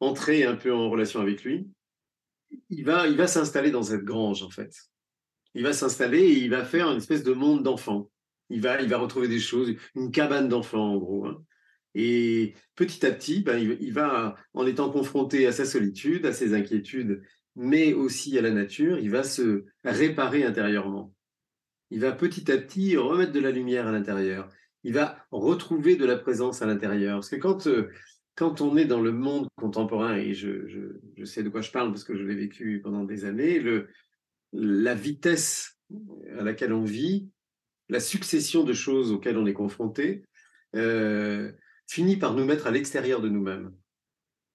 entrer 0.00 0.44
un 0.44 0.56
peu 0.56 0.72
en 0.72 0.88
relation 0.90 1.20
avec 1.20 1.44
lui. 1.44 1.68
Il 2.70 2.84
va, 2.84 3.06
il 3.06 3.16
va 3.16 3.26
s'installer 3.26 3.70
dans 3.70 3.82
cette 3.82 4.04
grange, 4.04 4.42
en 4.42 4.50
fait. 4.50 4.74
Il 5.54 5.62
va 5.62 5.72
s'installer 5.72 6.20
et 6.20 6.38
il 6.38 6.50
va 6.50 6.64
faire 6.64 6.90
une 6.90 6.98
espèce 6.98 7.22
de 7.22 7.32
monde 7.32 7.62
d'enfants. 7.62 8.10
Il 8.50 8.60
va, 8.60 8.80
il 8.82 8.88
va 8.88 8.98
retrouver 8.98 9.28
des 9.28 9.38
choses, 9.38 9.74
une 9.94 10.10
cabane 10.10 10.48
d'enfants, 10.48 10.94
en 10.94 10.98
gros. 10.98 11.26
Hein. 11.26 11.44
Et 11.94 12.54
petit 12.76 13.04
à 13.04 13.10
petit, 13.10 13.40
ben, 13.40 13.58
il, 13.58 13.92
va, 13.92 14.36
en 14.54 14.66
étant 14.66 14.90
confronté 14.90 15.46
à 15.46 15.52
sa 15.52 15.64
solitude, 15.64 16.26
à 16.26 16.32
ses 16.32 16.54
inquiétudes, 16.54 17.22
mais 17.56 17.92
aussi 17.92 18.38
à 18.38 18.42
la 18.42 18.50
nature, 18.50 18.98
il 18.98 19.10
va 19.10 19.22
se 19.22 19.64
réparer 19.84 20.44
intérieurement. 20.44 21.12
Il 21.90 22.00
va 22.00 22.12
petit 22.12 22.50
à 22.50 22.58
petit 22.58 22.96
remettre 22.96 23.32
de 23.32 23.40
la 23.40 23.50
lumière 23.50 23.88
à 23.88 23.92
l'intérieur. 23.92 24.48
Il 24.84 24.94
va 24.94 25.26
retrouver 25.32 25.96
de 25.96 26.06
la 26.06 26.16
présence 26.16 26.62
à 26.62 26.66
l'intérieur. 26.66 27.16
Parce 27.16 27.28
que 27.28 27.36
quand, 27.36 27.66
euh, 27.66 27.90
quand 28.36 28.60
on 28.60 28.76
est 28.76 28.84
dans 28.84 29.00
le 29.00 29.12
monde 29.12 29.48
contemporain, 29.56 30.16
et 30.16 30.32
je, 30.32 30.66
je, 31.16 31.24
sais 31.24 31.42
de 31.42 31.48
quoi 31.48 31.60
je 31.60 31.72
parle 31.72 31.90
parce 31.90 32.04
que 32.04 32.16
je 32.16 32.22
l'ai 32.22 32.36
vécu 32.36 32.80
pendant 32.82 33.04
des 33.04 33.24
années, 33.24 33.58
le, 33.58 33.88
la 34.52 34.94
vitesse 34.94 35.78
à 36.38 36.42
laquelle 36.42 36.72
on 36.72 36.84
vit, 36.84 37.28
la 37.88 38.00
succession 38.00 38.64
de 38.64 38.72
choses 38.72 39.12
auxquelles 39.12 39.38
on 39.38 39.46
est 39.46 39.52
confronté, 39.52 40.24
euh, 40.76 41.52
finit 41.86 42.16
par 42.16 42.34
nous 42.34 42.44
mettre 42.44 42.66
à 42.66 42.70
l'extérieur 42.70 43.20
de 43.20 43.28
nous-mêmes. 43.28 43.72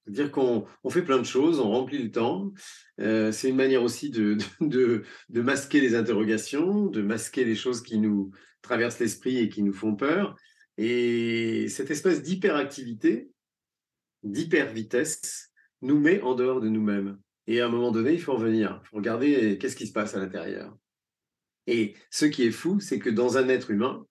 C'est-à-dire 0.05 0.31
qu'on 0.31 0.67
fait 0.89 1.01
plein 1.01 1.17
de 1.17 1.25
choses, 1.25 1.59
on 1.59 1.71
remplit 1.71 2.01
le 2.01 2.11
temps. 2.11 2.53
Euh, 2.99 3.31
c'est 3.31 3.49
une 3.49 3.55
manière 3.55 3.81
aussi 3.81 4.11
de, 4.11 4.37
masquer 5.29 5.81
les 5.81 5.95
interrogations, 5.95 6.85
de 6.85 7.01
masquer 7.01 7.43
les 7.43 7.55
choses 7.55 7.81
qui 7.81 7.97
nous 7.97 8.31
traversent 8.61 8.99
l'esprit 8.99 9.39
et 9.39 9.49
qui 9.49 9.63
nous 9.63 9.73
font 9.73 9.95
peur. 9.95 10.35
Et 10.77 11.67
cette 11.69 11.89
espèce 11.89 12.21
d'hyperactivité, 12.21 13.29
d'hyper-vitesse, 14.23 15.51
nous 15.81 15.99
met 15.99 16.21
en 16.21 16.35
dehors 16.35 16.61
de 16.61 16.69
nous-mêmes. 16.69 17.17
Et 17.47 17.61
à 17.61 17.67
un 17.67 17.69
moment 17.69 17.91
donné, 17.91 18.13
il 18.13 18.21
faut 18.21 18.33
revenir, 18.33 18.81
il 18.83 18.87
faut 18.87 18.97
regarder 18.97 19.57
qu'est-ce 19.57 19.75
qui 19.75 19.87
se 19.87 19.93
passe 19.93 20.15
à 20.15 20.19
l'intérieur. 20.19 20.75
Et 21.67 21.95
ce 22.09 22.25
qui 22.25 22.43
est 22.43 22.51
fou, 22.51 22.79
c'est 22.79 22.99
que 22.99 23.09
dans 23.09 23.37
un 23.37 23.49
être 23.49 23.71
humain, 23.71 24.05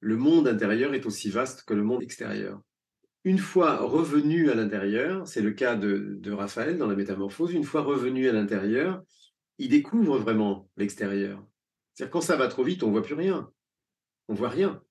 le 0.00 0.16
monde 0.16 0.46
intérieur 0.46 0.94
est 0.94 1.06
aussi 1.06 1.30
vaste 1.30 1.64
que 1.64 1.74
le 1.74 1.82
monde 1.82 2.02
extérieur. 2.02 2.60
Une 3.24 3.38
fois 3.38 3.78
revenu 3.78 4.50
à 4.50 4.54
l'intérieur, 4.54 5.26
c'est 5.26 5.42
le 5.42 5.50
cas 5.50 5.74
de, 5.74 6.20
Raphaël 6.30 6.78
dans 6.78 6.86
la 6.86 6.94
métamorphose, 6.94 7.52
une 7.52 7.64
fois 7.64 7.82
revenu 7.82 8.28
à 8.28 8.32
l'intérieur, 8.32 9.02
il 9.58 9.68
découvre 9.68 10.18
vraiment 10.18 10.70
l'extérieur. 10.76 11.44
C'est-à-dire 11.94 12.12
quand 12.12 12.20
ça 12.20 12.36
va 12.36 12.46
trop 12.46 12.62
vite, 12.62 12.82
on 12.84 12.90
voit 12.90 13.02
plus 13.02 13.14
rien. 13.14 13.50
On 14.28 14.34
voit 14.34 14.48
rien. 14.48 14.82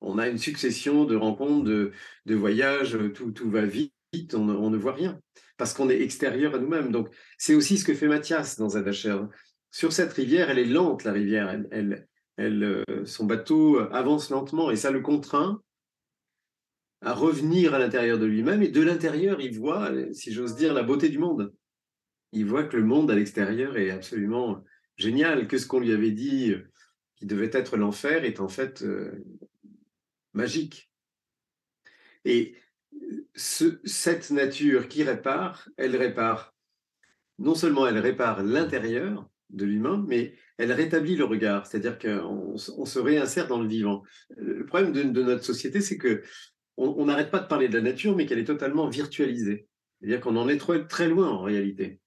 On 0.00 0.18
a 0.18 0.28
une 0.28 0.38
succession 0.38 1.04
de 1.04 1.14
rencontres, 1.14 1.64
de, 1.64 2.34
voyages, 2.34 2.98
tout, 3.14 3.30
tout 3.30 3.50
va 3.50 3.64
vite, 3.64 3.94
on, 4.34 4.70
ne 4.70 4.76
voit 4.76 4.92
rien, 4.92 5.20
parce 5.56 5.74
qu'on 5.74 5.90
est 5.90 6.00
extérieur 6.00 6.54
à 6.54 6.58
nous-mêmes. 6.58 6.92
Donc 6.92 7.08
c'est 7.38 7.54
aussi 7.54 7.78
ce 7.78 7.84
que 7.84 7.94
fait 7.94 8.08
Mathias 8.08 8.58
dans 8.58 8.70
Zadacher. 8.70 9.18
Sur 9.70 9.92
cette 9.92 10.12
rivière, 10.12 10.50
elle 10.50 10.58
est 10.58 10.64
lente, 10.64 11.04
la 11.04 11.12
rivière. 11.12 11.48
elle, 11.70 12.06
euh, 12.38 12.84
son 13.04 13.26
bateau 13.26 13.78
avance 13.92 14.30
lentement 14.30 14.70
et 14.70 14.76
ça 14.76 14.90
le 14.90 15.00
contraint 15.00 15.62
à 17.00 17.14
revenir 17.14 17.74
à 17.74 17.78
l'intérieur 17.78 18.18
de 18.18 18.26
lui-même. 18.26 18.62
Et 18.62 18.68
de 18.68 18.82
l'intérieur, 18.82 19.40
il 19.40 19.58
voit, 19.58 19.90
si 20.12 20.32
j'ose 20.32 20.54
dire, 20.54 20.72
la 20.72 20.82
beauté 20.82 21.08
du 21.08 21.18
monde. 21.18 21.52
Il 22.32 22.46
voit 22.46 22.64
que 22.64 22.76
le 22.76 22.84
monde 22.84 23.10
à 23.10 23.14
l'extérieur 23.14 23.76
est 23.76 23.90
absolument 23.90 24.62
génial, 24.96 25.48
que 25.48 25.58
ce 25.58 25.66
qu'on 25.66 25.80
lui 25.80 25.92
avait 25.92 26.12
dit 26.12 26.54
qui 27.16 27.26
devait 27.26 27.50
être 27.52 27.76
l'enfer 27.76 28.24
est 28.24 28.40
en 28.40 28.48
fait 28.48 28.82
euh, 28.82 29.24
magique. 30.32 30.90
Et 32.24 32.56
cette 33.34 34.30
nature 34.30 34.88
qui 34.88 35.02
répare, 35.02 35.68
elle 35.76 35.96
répare, 35.96 36.54
non 37.38 37.54
seulement 37.54 37.86
elle 37.86 37.98
répare 37.98 38.42
l'intérieur 38.42 39.28
de 39.50 39.64
l'humain, 39.64 40.04
mais 40.06 40.34
elle 40.58 40.72
rétablit 40.72 41.16
le 41.16 41.24
regard, 41.24 41.66
c'est-à-dire 41.66 41.98
qu'on 41.98 42.56
se 42.56 42.98
réinsère 42.98 43.48
dans 43.48 43.60
le 43.60 43.68
vivant. 43.68 44.02
Le 44.36 44.64
problème 44.64 44.92
de, 44.92 45.22
notre 45.22 45.44
société, 45.44 45.80
c'est 45.80 45.98
que 45.98 46.22
on 46.78 47.04
n'arrête 47.04 47.30
pas 47.30 47.40
de 47.40 47.46
parler 47.46 47.68
de 47.68 47.76
la 47.76 47.82
nature, 47.82 48.16
mais 48.16 48.26
qu'elle 48.26 48.38
est 48.38 48.44
totalement 48.44 48.88
virtualisée. 48.88 49.68
C'est-à-dire 50.00 50.20
qu'on 50.20 50.36
en 50.36 50.48
est 50.48 50.56
très, 50.56 50.86
très 50.86 51.08
loin 51.08 51.28
en 51.28 51.42
réalité. 51.42 52.00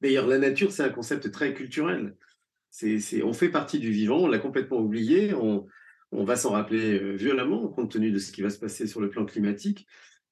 D'ailleurs, 0.00 0.26
la 0.26 0.38
nature, 0.38 0.72
c'est 0.72 0.82
un 0.82 0.88
concept 0.88 1.30
très 1.30 1.54
culturel. 1.54 2.16
On 3.22 3.32
fait 3.32 3.50
partie 3.50 3.78
du 3.78 3.92
vivant, 3.92 4.18
on 4.18 4.26
l'a 4.26 4.38
complètement 4.38 4.78
oublié, 4.78 5.32
on 6.12 6.24
va 6.24 6.36
s'en 6.36 6.50
rappeler 6.50 7.00
euh, 7.00 7.16
violemment 7.16 7.66
compte 7.68 7.90
tenu 7.90 8.10
de 8.10 8.18
ce 8.18 8.32
qui 8.32 8.42
va 8.42 8.50
se 8.50 8.58
passer 8.58 8.86
sur 8.86 9.00
le 9.00 9.08
plan 9.08 9.24
climatique. 9.24 9.86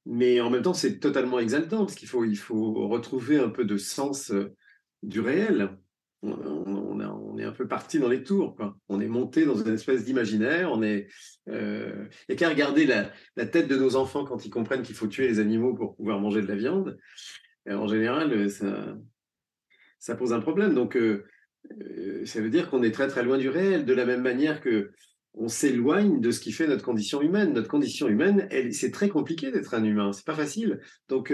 Mais 0.07 0.40
en 0.40 0.51
même 0.51 0.62
temps, 0.62 0.75
c'est 0.75 0.99
totalement 0.99 1.38
exaltant 1.38 1.79
parce 1.79 1.95
qu'il 1.95 2.09
faut, 2.09 2.25
il 2.25 2.37
faut 2.37 2.88
retrouver 2.88 3.38
un 3.38 3.49
peu 3.49 3.64
de 3.64 3.77
sens 3.77 4.31
euh, 4.31 4.55
du 5.03 5.21
réel 5.21 5.71
on, 6.23 7.38
est 7.38 7.45
un 7.45 7.53
peu 7.53 7.66
parti 7.66 7.99
dans 7.99 8.09
les 8.09 8.23
tours. 8.23 8.55
On 8.90 9.01
est 9.01 9.09
monté 9.09 9.47
dans 9.47 9.55
une 9.55 9.73
espèce 9.73 10.05
d'imaginaire. 10.05 10.71
On 10.71 10.83
est, 10.83 11.09
euh, 11.49 12.07
qu'à 12.37 12.51
regarder 12.51 12.85
la, 12.85 13.47
tête 13.47 13.69
de 13.69 13.77
nos 13.77 13.97
enfants 13.97 14.25
quand 14.25 14.45
ils 14.45 14.51
comprennent 14.51 14.83
qu'il 14.83 14.95
faut 14.95 15.07
tuer 15.07 15.29
les 15.29 15.38
animaux 15.38 15.75
pour 15.75 15.97
pouvoir 15.97 16.21
manger 16.21 16.43
de 16.43 16.47
la 16.47 16.57
viande. 16.57 16.99
en 17.66 17.87
général, 17.87 18.51
ça, 19.99 20.14
pose 20.14 20.35
un 20.35 20.40
problème. 20.40 20.75
Donc, 20.75 20.99
ça 22.27 22.40
veut 22.43 22.51
dire 22.51 22.69
qu'on 22.69 22.83
est 22.83 22.93
très 22.93 23.09
très 23.09 23.23
loin 23.23 23.38
du 23.38 23.49
réel, 23.49 23.87
de 23.87 23.95
la 23.95 24.05
même 24.05 24.23
manière 24.23 24.61
que 24.61 24.93
on 25.35 25.49
s'éloigne 25.49 26.21
de 26.21 26.31
ce 26.31 26.40
qui 26.40 26.53
fait 26.53 26.66
notre 26.66 26.85
condition 26.85 27.23
humaine. 27.23 27.53
Notre 27.53 27.69
condition 27.69 28.09
humaine, 28.09 28.49
c'est 28.73 28.90
très 28.90 29.09
compliqué 29.09 29.51
d'être 29.51 29.75
un 29.75 29.85
humain. 29.85 30.12
C'est 30.12 30.27
pas 30.27 30.35
facile. 30.35 30.81
Donc, 31.09 31.33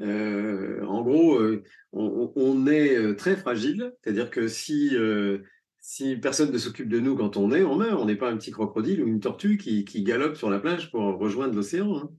euh, 0.00 0.84
en 0.84 1.02
gros, 1.02 1.36
euh, 1.36 1.62
on, 1.92 2.66
est 2.66 2.96
euh, 2.96 3.14
très 3.14 3.36
fragile, 3.36 3.92
c'est-à-dire 4.02 4.30
que 4.30 4.48
si, 4.48 4.96
si 5.80 6.16
personne 6.16 6.52
ne 6.52 6.58
s'occupe 6.58 6.88
de 6.88 7.00
nous 7.00 7.16
quand 7.16 7.36
on 7.36 7.52
est, 7.52 7.62
on 7.62 7.76
meurt. 7.76 8.00
On 8.00 8.06
n'est 8.06 8.16
pas 8.16 8.30
un 8.30 8.36
petit 8.36 8.50
crocodile 8.50 9.02
ou 9.02 9.08
une 9.08 9.20
tortue 9.20 9.56
qui, 9.56 10.02
galope 10.02 10.36
sur 10.36 10.50
la 10.50 10.60
plage 10.60 10.90
pour 10.90 11.02
rejoindre 11.18 11.54
l'océan. 11.54 11.96
Hein. 11.96 12.10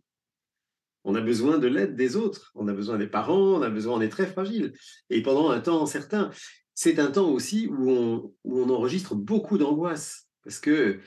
On 1.05 1.15
a 1.15 1.21
besoin 1.21 1.57
de 1.57 1.67
l'aide 1.67 1.95
des 1.95 2.15
autres, 2.15 2.51
on 2.55 2.69
a 2.69 2.73
besoin 2.73 2.97
des 2.97 3.07
parents, 3.07 3.55
on 3.55 3.61
a 3.61 3.69
besoin, 3.69 3.97
on 3.97 4.01
est 4.01 4.09
très 4.09 4.27
fragile. 4.27 4.73
Et 5.09 5.21
pendant 5.21 5.49
un 5.49 5.59
temps 5.59 5.85
certain, 5.85 6.29
c'est 6.75 6.97
un 6.97 7.11
temps 7.11 7.29
aussi 7.29 7.67
où 7.67 7.89
on, 7.89 8.33
où 8.45 8.61
on 8.61 8.69
enregistre 8.69 9.13
beaucoup 9.13 9.57
d'angoisse. 9.57 10.22
Parce 10.43 10.59
que 10.59 10.99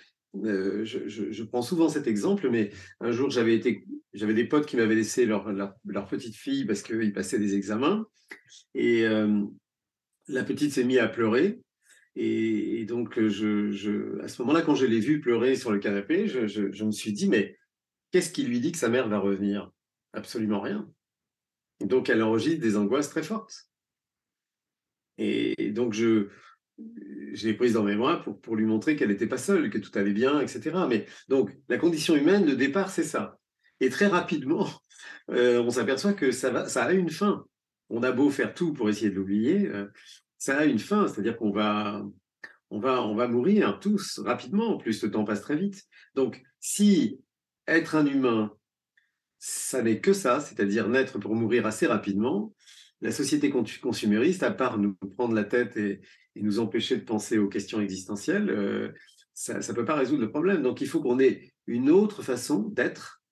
euh, 0.45 0.85
je, 0.85 1.43
prends 1.45 1.63
souvent 1.63 1.89
cet 1.89 2.07
exemple, 2.07 2.51
mais 2.51 2.71
un 3.01 3.13
jour 3.13 3.31
j'avais 3.31 3.59
des 3.59 4.45
potes 4.45 4.67
qui 4.67 4.77
m'avaient 4.77 4.95
laissé 4.95 5.25
leur, 5.27 5.45
petite 6.09 6.35
fille 6.35 6.65
parce 6.65 6.83
qu'ils 6.83 7.13
passaient 7.13 7.39
des 7.39 7.55
examens, 7.55 8.07
et 8.75 9.07
euh, 9.07 9.43
la 10.29 10.45
petite 10.45 10.73
s'est 10.73 10.85
mise 10.85 10.99
à 10.99 11.09
pleurer. 11.09 11.61
Et, 12.19 12.87
donc, 12.87 13.19
à 13.19 13.29
ce 13.31 14.43
moment-là, 14.43 14.63
quand 14.63 14.75
je 14.75 14.87
l'ai 14.87 15.01
vue 15.01 15.21
pleurer 15.21 15.55
sur 15.55 15.71
le 15.71 15.79
canapé, 15.79 16.27
je, 16.27 16.85
me 16.85 16.91
suis 16.91 17.13
dit, 17.13 17.29
mais 17.29 17.59
qu'est-ce 18.11 18.33
qui 18.33 18.43
lui 18.43 18.61
dit 18.61 18.73
que 18.73 18.79
sa 18.79 18.89
mère 18.89 19.09
va 19.09 19.19
revenir? 19.19 19.71
Absolument 20.15 20.61
rien. 20.61 20.91
donc, 21.81 22.09
elle 22.09 22.23
enregistre 22.23 22.63
des 22.63 22.79
angoisses 22.79 23.11
très 23.11 23.23
fortes. 23.23 23.67
Et 25.19 25.73
donc, 25.73 25.93
je, 25.93 26.29
je 26.79 27.47
l'ai 27.47 27.55
prise 27.55 27.75
dans 27.75 27.83
mes 27.83 27.97
bras 27.97 28.23
pour, 28.23 28.41
pour 28.41 28.57
lui 28.57 28.65
montrer 28.65 28.97
qu'elle 28.97 29.09
n'était 29.09 29.27
pas 29.27 29.39
seule, 29.39 29.71
que 29.71 29.79
tout 29.79 29.97
allait 29.99 30.13
bien, 30.13 30.41
etc. 30.41 30.73
Mais 30.89 31.07
donc, 31.29 31.51
la 31.69 31.79
condition 31.79 32.15
humaine, 32.15 32.47
de 32.47 32.55
départ, 32.55 32.91
c'est 32.91 33.05
ça. 33.05 33.39
Et 33.81 33.89
très 33.89 34.07
rapidement, 34.07 34.69
euh, 35.31 35.63
on 35.63 35.71
s'aperçoit 35.71 36.15
que 36.15 36.31
ça, 36.31 36.51
a 36.51 36.93
une 36.93 37.11
fin. 37.11 37.45
On 37.89 38.03
a 38.03 38.13
beau 38.13 38.31
faire 38.31 38.55
tout 38.55 38.73
pour 38.73 38.89
essayer 38.89 39.11
de 39.11 39.15
l'oublier, 39.15 39.69
euh, 39.69 39.87
ça 40.39 40.59
a 40.59 40.65
une 40.65 40.79
fin, 40.79 41.09
c'est-à-dire 41.09 41.37
qu'on 41.37 41.51
va, 41.51 42.05
on 42.71 42.79
va, 42.79 43.03
on 43.03 43.15
va 43.15 43.29
mourir 43.29 43.79
tous 43.81 44.19
rapidement, 44.19 44.75
en 44.75 44.79
plus 44.79 45.03
le 45.03 45.11
temps 45.11 45.25
passe 45.25 45.41
très 45.41 45.57
vite. 45.57 45.85
Donc, 46.15 46.43
si 46.61 47.21
être 47.67 47.95
un 47.95 48.07
humain, 48.07 48.53
ça 49.39 49.83
n'est 49.83 50.01
que 50.01 50.13
ça, 50.13 50.41
c'est-à-dire 50.41 50.89
naître 50.89 51.19
pour 51.19 51.35
mourir 51.35 51.67
assez 51.67 51.87
rapidement, 51.87 52.55
la 53.01 53.13
société 53.13 53.51
consumériste, 53.51 54.43
à 54.43 54.51
part 54.51 54.79
nous 54.79 54.95
prendre 55.17 55.35
la 55.35 55.45
tête 55.45 55.77
et, 55.77 56.01
et 56.37 56.43
nous 56.43 56.61
empêcher 56.61 56.97
de 56.97 57.05
penser 57.05 57.39
aux 57.39 57.49
questions 57.49 57.81
existentielles, 57.81 58.51
euh, 58.51 58.93
ça 59.33 59.59
ne 59.59 59.73
peut 59.73 59.85
pas 59.85 59.97
résoudre 59.97 60.23
le 60.23 60.31
problème. 60.31 60.63
Donc 60.63 60.81
il 60.81 60.87
faut 60.87 61.01
qu'on 61.01 61.19
ait 61.19 61.53
une 61.67 61.91
autre 61.91 62.23
façon 62.23 62.63
d'être 62.69 63.23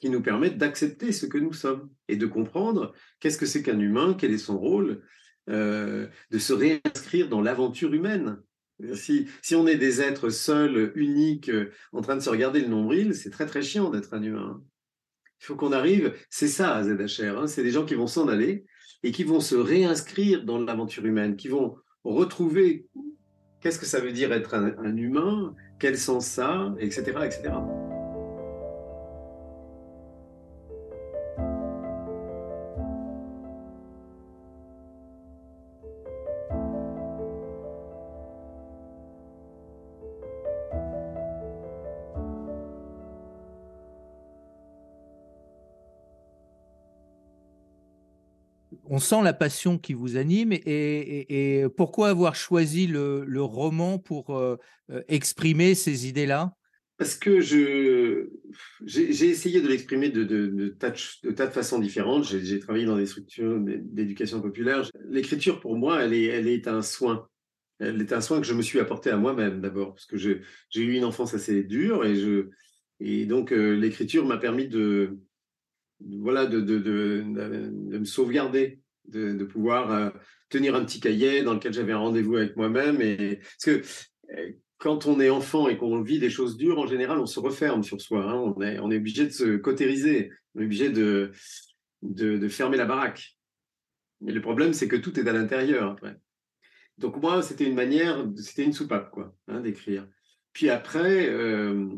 qui 0.00 0.08
nous 0.08 0.22
permette 0.22 0.58
d'accepter 0.58 1.12
ce 1.12 1.26
que 1.26 1.38
nous 1.38 1.52
sommes 1.52 1.90
et 2.08 2.16
de 2.16 2.26
comprendre 2.26 2.92
qu'est-ce 3.20 3.38
que 3.38 3.46
c'est 3.46 3.62
qu'un 3.62 3.78
humain, 3.78 4.14
quel 4.18 4.32
est 4.32 4.38
son 4.38 4.58
rôle, 4.58 5.02
euh, 5.50 6.08
de 6.30 6.38
se 6.38 6.52
réinscrire 6.52 7.28
dans 7.28 7.40
l'aventure 7.40 7.92
humaine. 7.92 8.40
Si, 8.94 9.28
si, 9.40 9.54
on 9.54 9.66
est 9.68 9.76
des 9.76 10.00
êtres 10.00 10.30
seuls, 10.30 10.92
uniques, 10.96 11.50
en 11.92 12.00
train 12.00 12.16
de 12.16 12.20
se 12.20 12.30
regarder 12.30 12.60
le 12.60 12.68
nombril, 12.68 13.14
c'est 13.14 13.30
très 13.30 13.46
très 13.46 13.62
chiant 13.62 13.90
d'être 13.90 14.14
un 14.14 14.22
humain. 14.22 14.62
Il 15.40 15.44
faut 15.46 15.54
qu'on 15.54 15.72
arrive, 15.72 16.14
c'est 16.28 16.48
ça 16.48 16.82
ZHR, 16.82 17.38
hein, 17.38 17.46
c'est 17.46 17.62
des 17.62 17.70
gens 17.70 17.84
qui 17.84 17.94
vont 17.94 18.08
s'en 18.08 18.26
aller 18.26 18.64
et 19.04 19.12
qui 19.12 19.22
vont 19.22 19.40
se 19.40 19.54
réinscrire 19.54 20.44
dans 20.44 20.58
l'aventure 20.58 21.04
humaine, 21.04 21.36
qui 21.36 21.48
vont 21.48 21.76
retrouver 22.04 22.86
qu'est-ce 23.60 23.78
que 23.78 23.86
ça 23.86 24.00
veut 24.00 24.12
dire 24.12 24.32
être 24.32 24.54
un, 24.54 24.96
humain, 24.96 25.54
quel 25.78 25.96
sens 25.96 26.26
ça, 26.26 26.74
etc., 26.78 27.02
etc. 27.24 27.52
sent 49.04 49.22
la 49.22 49.32
passion 49.32 49.78
qui 49.78 49.94
vous 49.94 50.16
anime 50.16 50.52
et, 50.52 51.64
pourquoi 51.76 52.08
avoir 52.08 52.34
choisi 52.34 52.86
le, 52.86 53.42
roman 53.42 53.98
pour 53.98 54.36
euh, 54.36 54.56
euh, 54.90 55.02
exprimer 55.08 55.74
ces 55.74 56.08
idées-là? 56.08 56.54
Parce 56.96 57.16
que 57.16 57.40
je, 57.40 58.28
j'ai, 58.84 59.28
essayé 59.28 59.60
de 59.60 59.68
l'exprimer 59.68 60.10
de, 60.10 60.22
de, 60.22 60.68
tas 60.68 60.90
de, 60.90 61.50
façons 61.50 61.80
différentes. 61.80 62.24
J'ai, 62.24 62.58
travaillé 62.60 62.86
dans 62.86 62.96
des 62.96 63.06
structures 63.06 63.58
d'éducation 63.60 64.40
populaire. 64.40 64.88
L'écriture, 65.08 65.60
pour 65.60 65.76
moi, 65.76 66.02
elle 66.02 66.14
est, 66.14 66.26
elle 66.26 66.46
est 66.46 66.68
un 66.68 66.82
soin. 66.82 67.28
Elle 67.80 68.00
est 68.00 68.12
un 68.12 68.20
soin 68.20 68.40
que 68.40 68.46
je 68.46 68.54
me 68.54 68.62
suis 68.62 68.78
apporté 68.78 69.10
à 69.10 69.16
moi-même 69.16 69.60
d'abord, 69.60 69.94
parce 69.94 70.06
que 70.06 70.16
j'ai 70.16 70.40
eu 70.74 70.94
une 70.94 71.04
enfance 71.04 71.34
assez 71.34 71.64
dure 71.64 72.04
et, 72.04 72.14
je, 72.14 72.50
et 73.00 73.26
donc 73.26 73.52
euh, 73.52 73.74
l'écriture 73.74 74.24
m'a 74.24 74.38
permis 74.38 74.68
de, 74.68 75.18
voilà, 76.00 76.46
de, 76.46 76.60
de, 76.60 76.78
de, 76.78 77.22
me 77.98 78.04
sauvegarder, 78.04 78.80
de, 79.08 79.44
pouvoir 79.44 79.92
euh, 79.92 80.10
tenir 80.48 80.74
un 80.74 80.84
petit 80.84 81.00
cahier 81.00 81.42
dans 81.42 81.54
lequel 81.54 81.72
j'avais 81.72 81.92
un 81.92 81.98
rendez-vous 81.98 82.36
avec 82.36 82.56
moi-même. 82.56 83.00
Et 83.00 83.36
parce 83.36 83.64
que 83.64 83.82
euh, 84.36 84.52
quand 84.78 85.06
on 85.06 85.20
est 85.20 85.30
enfant 85.30 85.68
et 85.68 85.76
qu'on 85.76 86.02
vit 86.02 86.18
des 86.18 86.30
choses 86.30 86.56
dures, 86.56 86.78
en 86.78 86.86
général, 86.86 87.18
on 87.18 87.26
se 87.26 87.40
referme 87.40 87.82
sur 87.82 88.00
soi. 88.00 88.24
Hein. 88.24 88.34
On, 88.34 88.60
est, 88.60 88.78
on 88.78 88.90
est 88.90 88.98
obligé 88.98 89.24
de 89.26 89.32
se 89.32 89.56
cautériser, 89.56 90.30
on 90.54 90.60
est 90.60 90.64
obligé 90.64 90.90
de, 90.90 91.32
de, 92.02 92.48
fermer 92.48 92.76
la 92.76 92.86
baraque. 92.86 93.36
Mais 94.20 94.32
le 94.32 94.40
problème, 94.40 94.72
c'est 94.72 94.88
que 94.88 94.96
tout 94.96 95.18
est 95.18 95.28
à 95.28 95.32
l'intérieur 95.32 95.92
après. 95.92 96.16
Donc 96.98 97.16
moi, 97.20 97.42
c'était 97.42 97.66
une 97.66 97.74
manière, 97.74 98.24
c'était 98.36 98.64
une 98.64 98.72
soupape, 98.72 99.10
quoi, 99.10 99.34
hein, 99.48 99.60
d'écrire. 99.60 100.06
Puis 100.52 100.70
après, 100.70 101.28
euh, 101.28 101.88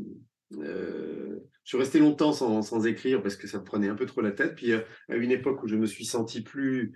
je 1.66 1.70
suis 1.70 1.78
resté 1.78 1.98
longtemps 1.98 2.32
sans, 2.32 2.86
écrire 2.86 3.20
parce 3.20 3.34
que 3.34 3.48
ça 3.48 3.58
me 3.58 3.64
prenait 3.64 3.88
un 3.88 3.96
peu 3.96 4.06
trop 4.06 4.20
la 4.20 4.30
tête. 4.30 4.54
Puis 4.54 4.70
euh, 4.70 4.82
à 5.08 5.16
une 5.16 5.32
époque 5.32 5.64
où 5.64 5.66
je 5.66 5.74
me 5.74 5.86
suis 5.86 6.04
senti 6.04 6.40
plus, 6.40 6.92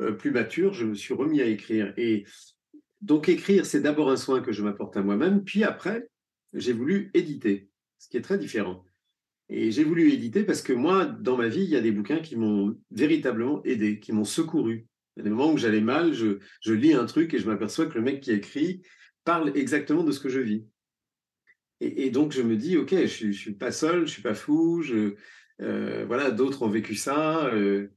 euh, 0.00 0.12
plus 0.12 0.30
mature, 0.30 0.72
je 0.72 0.86
me 0.86 0.94
suis 0.94 1.12
remis 1.12 1.42
à 1.42 1.46
écrire. 1.46 1.92
Et 1.96 2.24
donc 3.00 3.28
écrire, 3.28 3.66
c'est 3.66 3.80
d'abord 3.80 4.12
un 4.12 4.16
soin 4.16 4.40
que 4.40 4.52
je 4.52 4.62
m'apporte 4.62 4.96
à 4.96 5.02
moi-même. 5.02 5.42
Puis 5.42 5.64
après, 5.64 6.08
j'ai 6.52 6.72
voulu 6.72 7.10
éditer, 7.14 7.68
ce 7.98 8.08
qui 8.08 8.16
est 8.16 8.22
très 8.22 8.38
différent. 8.38 8.84
Et 9.48 9.72
j'ai 9.72 9.82
voulu 9.82 10.12
éditer 10.12 10.44
parce 10.44 10.62
que 10.62 10.72
moi, 10.72 11.04
dans 11.04 11.36
ma 11.36 11.48
vie, 11.48 11.64
il 11.64 11.70
y 11.70 11.76
a 11.76 11.80
des 11.80 11.90
bouquins 11.90 12.20
qui 12.20 12.36
m'ont 12.36 12.78
véritablement 12.92 13.60
aidé, 13.64 13.98
qui 13.98 14.12
m'ont 14.12 14.24
secouru. 14.24 14.86
Il 15.16 15.24
des 15.24 15.30
moments 15.30 15.52
où 15.52 15.58
j'allais 15.58 15.80
mal, 15.80 16.14
je, 16.14 16.38
je 16.60 16.72
lis 16.72 16.94
un 16.94 17.06
truc 17.06 17.34
et 17.34 17.38
je 17.38 17.50
m'aperçois 17.50 17.86
que 17.86 17.94
le 17.94 18.02
mec 18.02 18.20
qui 18.20 18.30
écrit 18.30 18.82
parle 19.24 19.50
exactement 19.56 20.04
de 20.04 20.12
ce 20.12 20.20
que 20.20 20.28
je 20.28 20.38
vis. 20.38 20.64
Et, 21.84 22.10
donc, 22.10 22.30
je 22.30 22.42
me 22.42 22.56
dis, 22.56 22.76
OK, 22.76 22.90
je 22.90 23.26
ne 23.26 23.32
suis 23.32 23.54
pas 23.54 23.72
seul, 23.72 23.96
je 23.96 24.02
ne 24.02 24.06
suis 24.06 24.22
pas 24.22 24.34
fou, 24.34 24.82
je, 24.82 25.16
euh, 25.60 26.04
voilà, 26.06 26.30
d'autres 26.30 26.62
ont 26.62 26.68
vécu 26.68 26.94
ça. 26.94 27.46
Euh, 27.46 27.88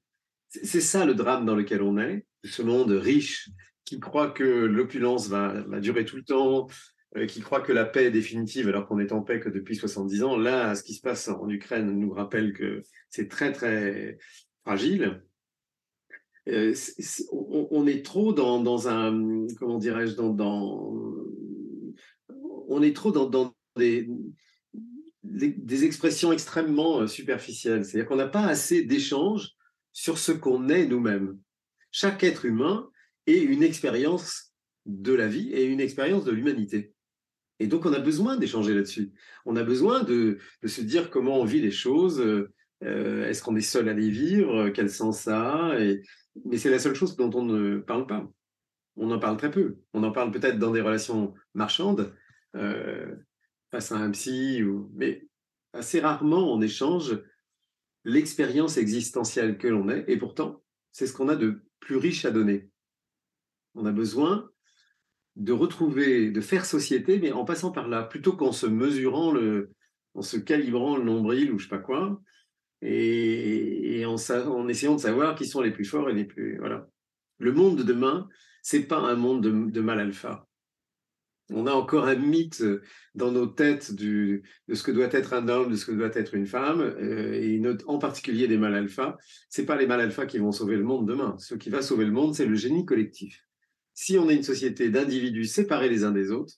c'est 0.49 0.81
ça 0.81 1.05
le 1.05 1.13
drame 1.13 1.45
dans 1.45 1.55
lequel 1.55 1.83
on 1.83 1.99
est, 1.99 2.25
ce 2.43 2.63
monde 2.63 2.91
riche 2.91 3.49
qui 3.83 3.99
croit 3.99 4.31
que 4.31 4.43
l'opulence 4.43 5.27
va, 5.27 5.63
durer 5.79 6.05
tout 6.05 6.15
le 6.15 6.23
temps, 6.23 6.67
euh, 7.15 7.27
qui 7.27 7.41
croit 7.41 7.61
que 7.61 7.73
la 7.73 7.85
paix 7.85 8.05
est 8.05 8.11
définitive 8.11 8.67
alors 8.67 8.87
qu'on 8.87 8.97
est 8.97 9.11
en 9.11 9.21
paix 9.21 9.39
que 9.39 9.49
depuis 9.49 9.75
70 9.75 10.23
ans. 10.23 10.35
Là, 10.35 10.73
ce 10.73 10.81
qui 10.81 10.95
se 10.95 11.01
passe 11.01 11.27
en 11.27 11.47
Ukraine 11.47 11.91
nous 11.91 12.11
rappelle 12.11 12.53
que 12.53 12.81
c'est 13.09 13.27
très, 13.27 13.51
très 13.51 14.17
fragile. 14.63 15.23
on, 16.47 17.85
est 17.85 18.03
trop 18.03 18.33
dans, 18.33 18.63
dans 18.63 18.87
un, 18.87 19.45
comment 19.59 19.77
dirais-je, 19.77 20.15
dans, 20.15 20.33
dans, 20.33 20.91
on 22.67 22.81
est 22.81 22.95
trop 22.95 23.11
dans 23.11 23.54
des, 23.75 24.07
expressions 25.83 26.31
extrêmement 26.31 27.01
euh, 27.01 27.07
superficielles. 27.07 27.85
C'est-à-dire 27.85 28.07
qu'on 28.07 28.15
n'a 28.15 28.27
pas 28.27 28.45
assez 28.45 28.83
d'échanges 28.83 29.51
sur 29.91 30.17
ce 30.17 30.31
qu'on 30.31 30.69
est 30.69 30.85
nous-mêmes. 30.85 31.37
Chaque 31.91 32.23
être 32.23 32.45
humain 32.45 32.89
est 33.27 33.39
une 33.39 33.63
expérience 33.63 34.53
de 34.85 35.13
la 35.13 35.27
vie 35.27 35.51
et 35.51 35.65
une 35.65 35.79
expérience 35.79 36.25
de 36.25 36.31
l'humanité. 36.31 36.93
Et 37.59 37.67
donc, 37.67 37.85
on 37.85 37.93
a 37.93 37.99
besoin 37.99 38.37
d'échanger 38.37 38.73
là-dessus. 38.73 39.13
On 39.45 39.55
a 39.55 39.63
besoin 39.63 40.03
de, 40.03 40.37
se 40.65 40.81
dire 40.81 41.09
comment 41.09 41.39
on 41.39 41.45
vit 41.45 41.61
les 41.61 41.71
choses. 41.71 42.19
Euh, 42.19 43.27
est-ce 43.27 43.41
qu'on 43.41 43.55
est 43.55 43.61
seul 43.61 43.87
à 43.87 43.93
les 43.93 44.09
vivre 44.09 44.69
Quel 44.69 44.89
sens 44.89 45.21
ça 45.21 45.71
Mais 46.43 46.57
c'est 46.57 46.69
la 46.69 46.79
seule 46.79 46.95
chose 46.95 47.15
dont 47.15 47.31
on 47.33 47.45
ne 47.45 47.77
parle 47.77 48.07
pas. 48.07 48.29
On 48.97 49.11
en 49.11 49.19
parle 49.19 49.37
très 49.37 49.51
peu. 49.51 49.77
On 49.93 50.03
en 50.03 50.11
parle 50.11 50.31
peut-être 50.31 50.59
dans 50.59 50.71
des 50.71 50.81
relations 50.81 51.33
marchandes, 51.53 52.13
euh, 52.55 53.15
face 53.71 53.91
à 53.91 53.97
un 53.97 54.11
psy, 54.11 54.63
ou... 54.63 54.91
mais 54.95 55.27
assez 55.73 55.99
rarement 55.99 56.53
on 56.53 56.61
échange 56.61 57.19
l'expérience 58.05 58.77
existentielle 58.77 59.57
que 59.57 59.67
l'on 59.67 59.89
est, 59.89 60.05
et 60.07 60.17
pourtant, 60.17 60.63
c'est 60.91 61.07
ce 61.07 61.13
qu'on 61.13 61.27
a 61.27 61.35
de 61.35 61.61
plus 61.79 61.97
riche 61.97 62.23
à 62.23 62.31
donner. 62.31 62.69
On 63.73 63.85
a 63.85 63.91
besoin 63.91 64.49
de 65.35 65.51
retrouver, 65.51 66.31
de 66.31 66.39
faire 66.39 66.65
société, 66.65 67.19
mais 67.19 67.31
en 67.31 67.43
passant 67.43 67.71
par 67.71 67.87
là, 67.89 68.03
plutôt 68.03 68.33
qu'en 68.33 68.51
se 68.51 68.67
mesurant, 68.67 69.31
le, 69.31 69.71
en 70.13 70.21
se 70.21 70.37
calibrant 70.37 70.97
le 70.97 71.03
nombril 71.03 71.51
ou 71.51 71.59
je 71.59 71.65
sais 71.65 71.69
pas 71.69 71.79
quoi, 71.79 72.21
et, 72.81 74.05
en, 74.05 74.67
essayant 74.67 74.95
de 74.95 75.01
savoir 75.01 75.35
qui 75.35 75.45
sont 75.45 75.61
les 75.61 75.71
plus 75.71 75.85
forts 75.85 76.09
et 76.09 76.13
les 76.13 76.25
plus... 76.25 76.57
Voilà. 76.59 76.87
Le 77.39 77.51
monde 77.51 77.77
de 77.77 77.83
demain, 77.83 78.29
c'est 78.61 78.83
pas 78.83 78.99
un 78.99 79.15
monde 79.15 79.43
de, 79.43 79.71
de 79.71 79.81
mal 79.81 79.99
alpha 79.99 80.47
on 81.51 81.67
a 81.67 81.71
encore 81.71 82.05
un 82.05 82.15
mythe 82.15 82.63
dans 83.13 83.31
nos 83.31 83.45
têtes 83.45 83.93
de 83.93 84.41
ce 84.71 84.83
que 84.83 84.91
doit 84.91 85.09
être 85.11 85.33
un 85.33 85.47
homme, 85.47 85.71
de 85.71 85.75
ce 85.75 85.85
que 85.85 85.91
doit 85.91 86.09
être 86.13 86.33
une 86.33 86.47
femme, 86.47 86.81
euh, 86.81 87.33
et 87.33 87.61
en 87.85 87.99
particulier 87.99 88.47
des 88.47 88.57
mâles 88.57 88.75
alpha. 88.75 89.17
C'est 89.49 89.65
pas 89.65 89.77
les 89.77 89.85
mâles 89.85 90.01
alpha 90.01 90.25
qui 90.25 90.39
vont 90.39 90.51
sauver 90.51 90.75
le 90.75 90.83
monde 90.83 91.07
demain. 91.07 91.35
Ce 91.37 91.55
qui 91.55 91.69
va 91.69 91.81
sauver 91.81 92.05
le 92.05 92.11
monde, 92.11 92.33
c'est 92.33 92.47
le 92.47 92.55
génie 92.55 92.85
collectif. 92.85 93.45
Si 93.93 94.17
on 94.17 94.29
est 94.29 94.35
une 94.35 94.43
société 94.43 94.89
d'individus 94.89 95.45
séparés 95.45 95.89
les 95.89 96.03
uns 96.03 96.11
des 96.11 96.31
autres, 96.31 96.55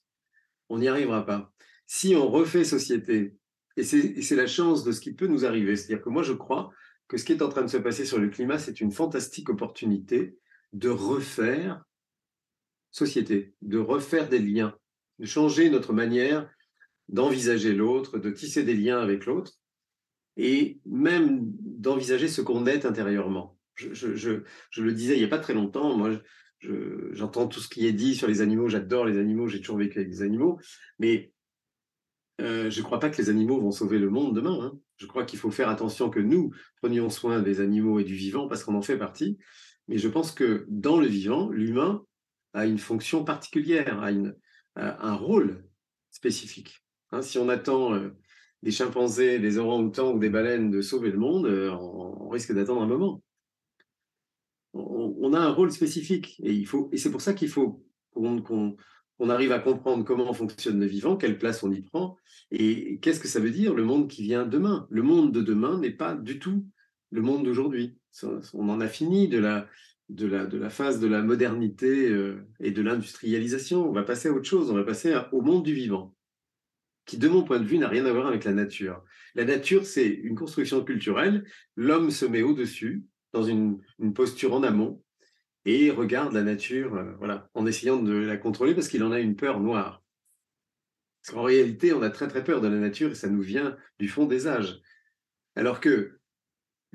on 0.70 0.80
n'y 0.80 0.88
arrivera 0.88 1.26
pas. 1.26 1.52
Si 1.86 2.16
on 2.16 2.30
refait 2.30 2.64
société, 2.64 3.36
et 3.76 3.84
c'est 3.84 4.36
la 4.36 4.48
chance 4.48 4.84
de 4.84 4.92
ce 4.92 5.02
qui 5.02 5.14
peut 5.14 5.28
nous 5.28 5.46
arriver, 5.46 5.76
c'est-à-dire 5.76 6.04
que 6.04 6.10
moi 6.10 6.24
je 6.24 6.34
crois 6.34 6.72
que 7.08 7.18
ce 7.18 7.24
qui 7.24 7.34
est 7.34 7.44
en 7.44 7.50
train 7.50 7.62
de 7.62 7.68
se 7.68 7.78
passer 7.78 8.06
sur 8.06 8.20
le 8.20 8.30
climat, 8.30 8.58
c'est 8.58 8.82
une 8.82 8.92
fantastique 8.92 9.50
opportunité 9.50 10.38
de 10.74 10.90
refaire 10.90 11.86
société, 12.98 13.54
de 13.62 13.78
refaire 13.78 14.28
des 14.30 14.40
liens, 14.40 14.76
de 15.20 15.26
changer 15.26 15.70
notre 15.70 15.94
manière 15.94 16.50
d'envisager 17.10 17.74
l'autre, 17.74 18.18
de 18.18 18.30
tisser 18.32 18.64
des 18.64 18.76
liens 18.76 19.00
avec 19.00 19.26
l'autre, 19.26 19.54
et 20.36 20.80
même 20.86 21.40
d'envisager 21.42 22.28
ce 22.28 22.42
qu'on 22.42 22.66
est 22.66 22.86
intérieurement. 22.86 23.58
Je, 23.76 24.42
le 24.78 24.94
disais 24.94 25.16
il 25.16 25.20
n'y 25.20 25.26
a 25.26 25.30
pas 25.30 25.40
très 25.40 25.54
longtemps, 25.54 25.96
moi 25.96 26.20
j'entends 27.12 27.48
tout 27.48 27.60
ce 27.60 27.70
qui 27.70 27.86
est 27.86 27.94
dit 27.94 28.16
sur 28.16 28.28
les 28.28 28.42
animaux, 28.42 28.68
j'adore 28.68 29.06
les 29.06 29.20
animaux, 29.20 29.48
j'ai 29.48 29.60
toujours 29.60 29.78
vécu 29.78 30.00
avec 30.00 30.10
des 30.10 30.24
animaux, 30.24 30.60
mais 31.00 31.32
euh, 32.42 32.70
je 32.70 32.80
ne 32.80 32.84
crois 32.84 33.00
pas 33.00 33.10
que 33.10 33.18
les 33.18 33.30
animaux 33.30 33.60
vont 33.60 33.72
sauver 33.72 34.00
le 34.00 34.10
monde 34.10 34.36
demain. 34.36 34.60
Hein. 34.62 34.80
Je 34.98 35.06
crois 35.06 35.24
qu'il 35.24 35.40
faut 35.40 35.52
faire 35.52 35.70
attention 35.70 36.10
que 36.10 36.20
nous 36.20 36.52
prenions 36.82 37.10
soin 37.10 37.42
des 37.42 37.62
animaux 37.62 38.00
et 38.00 38.04
du 38.04 38.14
vivant 38.14 38.48
parce 38.48 38.64
qu'on 38.64 38.76
en 38.76 38.82
fait 38.82 38.98
partie. 38.98 39.38
Mais 39.88 39.98
je 39.98 40.08
pense 40.08 40.32
que 40.32 40.66
dans 40.70 41.00
le 41.00 41.08
vivant, 41.08 41.50
l'humain 41.50 42.04
a 42.58 42.66
une 42.66 42.80
fonction 42.80 43.24
particulière, 43.24 44.02
a, 44.02 44.12
une, 44.12 44.36
un 44.76 45.14
rôle 45.14 45.64
spécifique. 46.10 46.84
Hein, 47.12 47.22
si 47.22 47.38
on 47.38 47.50
attend 47.50 47.94
euh, 47.94 48.10
des 48.64 48.72
chimpanzés, 48.72 49.40
des 49.40 49.60
orang-outans 49.60 50.14
ou 50.14 50.20
des 50.20 50.30
baleines 50.30 50.72
de 50.72 50.82
sauver 50.82 51.12
le 51.12 51.20
monde, 51.20 51.46
euh, 51.46 51.72
on, 51.72 52.30
risque 52.30 52.54
d'attendre 52.54 52.82
un 52.82 52.88
moment. 52.88 53.24
On, 54.74 55.34
a 55.34 55.40
un 55.40 55.50
rôle 55.50 55.72
spécifique 55.72 56.40
et, 56.44 56.54
il 56.54 56.68
faut, 56.68 56.90
et 56.92 56.98
c'est 56.98 57.10
pour 57.10 57.22
ça 57.22 57.34
qu'il 57.34 57.50
faut 57.50 57.84
qu'on 58.12 59.30
arrive 59.30 59.52
à 59.52 59.60
comprendre 59.60 60.04
comment 60.04 60.34
fonctionne 60.34 60.80
le 60.80 60.86
vivant, 60.86 61.16
quelle 61.16 61.38
place 61.40 61.64
on 61.64 61.72
y 61.72 61.82
prend 61.82 62.18
et 62.52 63.00
qu'est-ce 63.00 63.20
que 63.20 63.28
ça 63.28 63.40
veut 63.40 63.50
dire 63.50 63.74
le 63.74 63.84
monde 63.84 64.10
qui 64.10 64.24
vient 64.24 64.46
demain. 64.46 64.88
Le 64.90 65.04
monde 65.04 65.32
de 65.32 65.42
demain 65.42 65.80
n'est 65.80 65.92
pas 65.92 66.16
du 66.16 66.38
tout 66.38 66.66
le 67.12 67.22
monde 67.22 67.46
d'aujourd'hui. 67.46 67.98
On 68.54 68.70
en 68.70 68.82
a 68.82 68.88
fini 68.88 69.28
de 69.28 69.40
la, 69.40 69.68
de 70.10 70.28
la, 70.28 70.46
de 70.46 70.58
la 70.58 70.70
phase 70.70 71.00
de 71.00 71.08
la 71.08 71.22
modernité 71.22 72.10
euh, 72.10 72.46
et 72.60 72.72
de 72.72 72.82
l'industrialisation. 72.82 73.88
On 73.88 73.92
va 73.92 74.04
passer 74.04 74.30
à 74.30 74.32
autre 74.32 74.48
chose, 74.48 74.72
on 74.72 74.76
va 74.76 74.84
passer 74.84 75.16
au 75.32 75.42
monde 75.42 75.64
du 75.64 75.74
vivant, 75.74 76.16
qui 77.06 77.18
de 77.18 77.28
mon 77.28 77.44
point 77.44 77.60
de 77.60 77.66
vue 77.66 77.78
n'a 77.78 77.88
rien 77.88 78.06
à 78.06 78.14
voir 78.14 78.28
avec 78.28 78.44
la 78.44 78.54
nature. 78.54 79.04
La 79.36 79.46
nature, 79.46 79.86
c'est 79.86 80.08
une 80.08 80.36
construction 80.36 80.84
culturelle, 80.84 81.46
l'homme 81.76 82.12
se 82.12 82.26
met 82.26 82.42
au-dessus, 82.42 83.04
dans 83.34 83.44
une, 83.44 83.82
posture 84.16 84.54
en 84.54 84.64
amont, 84.64 85.04
et 85.66 85.92
regarde 85.92 86.34
la 86.34 86.44
nature 86.44 86.96
euh, 86.96 87.14
voilà, 87.18 87.50
en 87.54 87.66
essayant 87.66 88.02
de 88.02 88.14
la 88.14 88.38
contrôler 88.38 88.74
parce 88.74 88.88
qu'il 88.88 89.04
en 89.04 89.12
a 89.12 89.20
une 89.20 89.36
peur 89.36 89.60
noire. 89.60 90.02
Qu'en 91.28 91.44
réalité, 91.44 91.92
on 91.92 92.02
a 92.02 92.10
très 92.10 92.30
très 92.30 92.44
peur 92.44 92.62
de 92.62 92.70
la 92.70 92.78
nature 92.78 93.12
et 93.12 93.16
ça 93.16 93.28
nous 93.28 93.42
vient 93.42 93.76
du 94.00 94.08
fond 94.08 94.26
des 94.26 94.48
âges. 94.48 94.80
Alors 95.58 95.82
que 95.82 96.17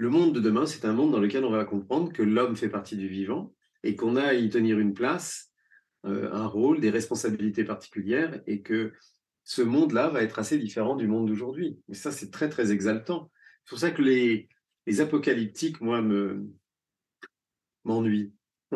le 0.03 0.11
monde 0.11 0.35
de 0.35 0.41
demain, 0.41 0.67
c'est 0.67 0.85
un 0.85 0.93
monde 0.93 1.13
dans 1.13 1.21
lequel 1.21 1.45
on 1.45 1.53
va 1.53 1.65
comprendre 1.65 2.13
que 2.13 2.25
l'homme 2.25 2.57
fait 2.57 2.69
partie 2.69 2.97
du 2.97 3.07
vivant 3.07 3.55
et 3.85 3.95
qu'on 3.95 4.17
a 4.17 4.23
à 4.23 4.35
y 4.35 4.51
tenir 4.51 4.81
une 4.81 4.95
place, 4.95 5.53
euh, 6.07 6.29
un 6.33 6.49
rôle, 6.49 6.81
des 6.81 6.91
responsabilités 6.91 7.63
particulières 7.63 8.43
et 8.49 8.63
que 8.63 8.93
ce 9.45 9.63
monde-là 9.63 10.09
va 10.09 10.25
être 10.25 10.41
assez 10.41 10.59
différent 10.59 10.97
du 10.97 11.07
monde 11.07 11.29
d'aujourd'hui. 11.29 11.79
Et 11.89 11.95
ça, 11.95 12.11
c'est 12.11 12.33
très, 12.33 12.49
très 12.49 12.73
exaltant. 12.73 13.31
C'est 13.65 13.69
pour 13.69 13.79
ça 13.79 13.93
que 13.93 14.03
les, 14.03 14.49
apocalyptiques, 15.01 15.81
moi, 15.81 16.03
me, 16.03 16.51
m'ennuie. 17.85 18.33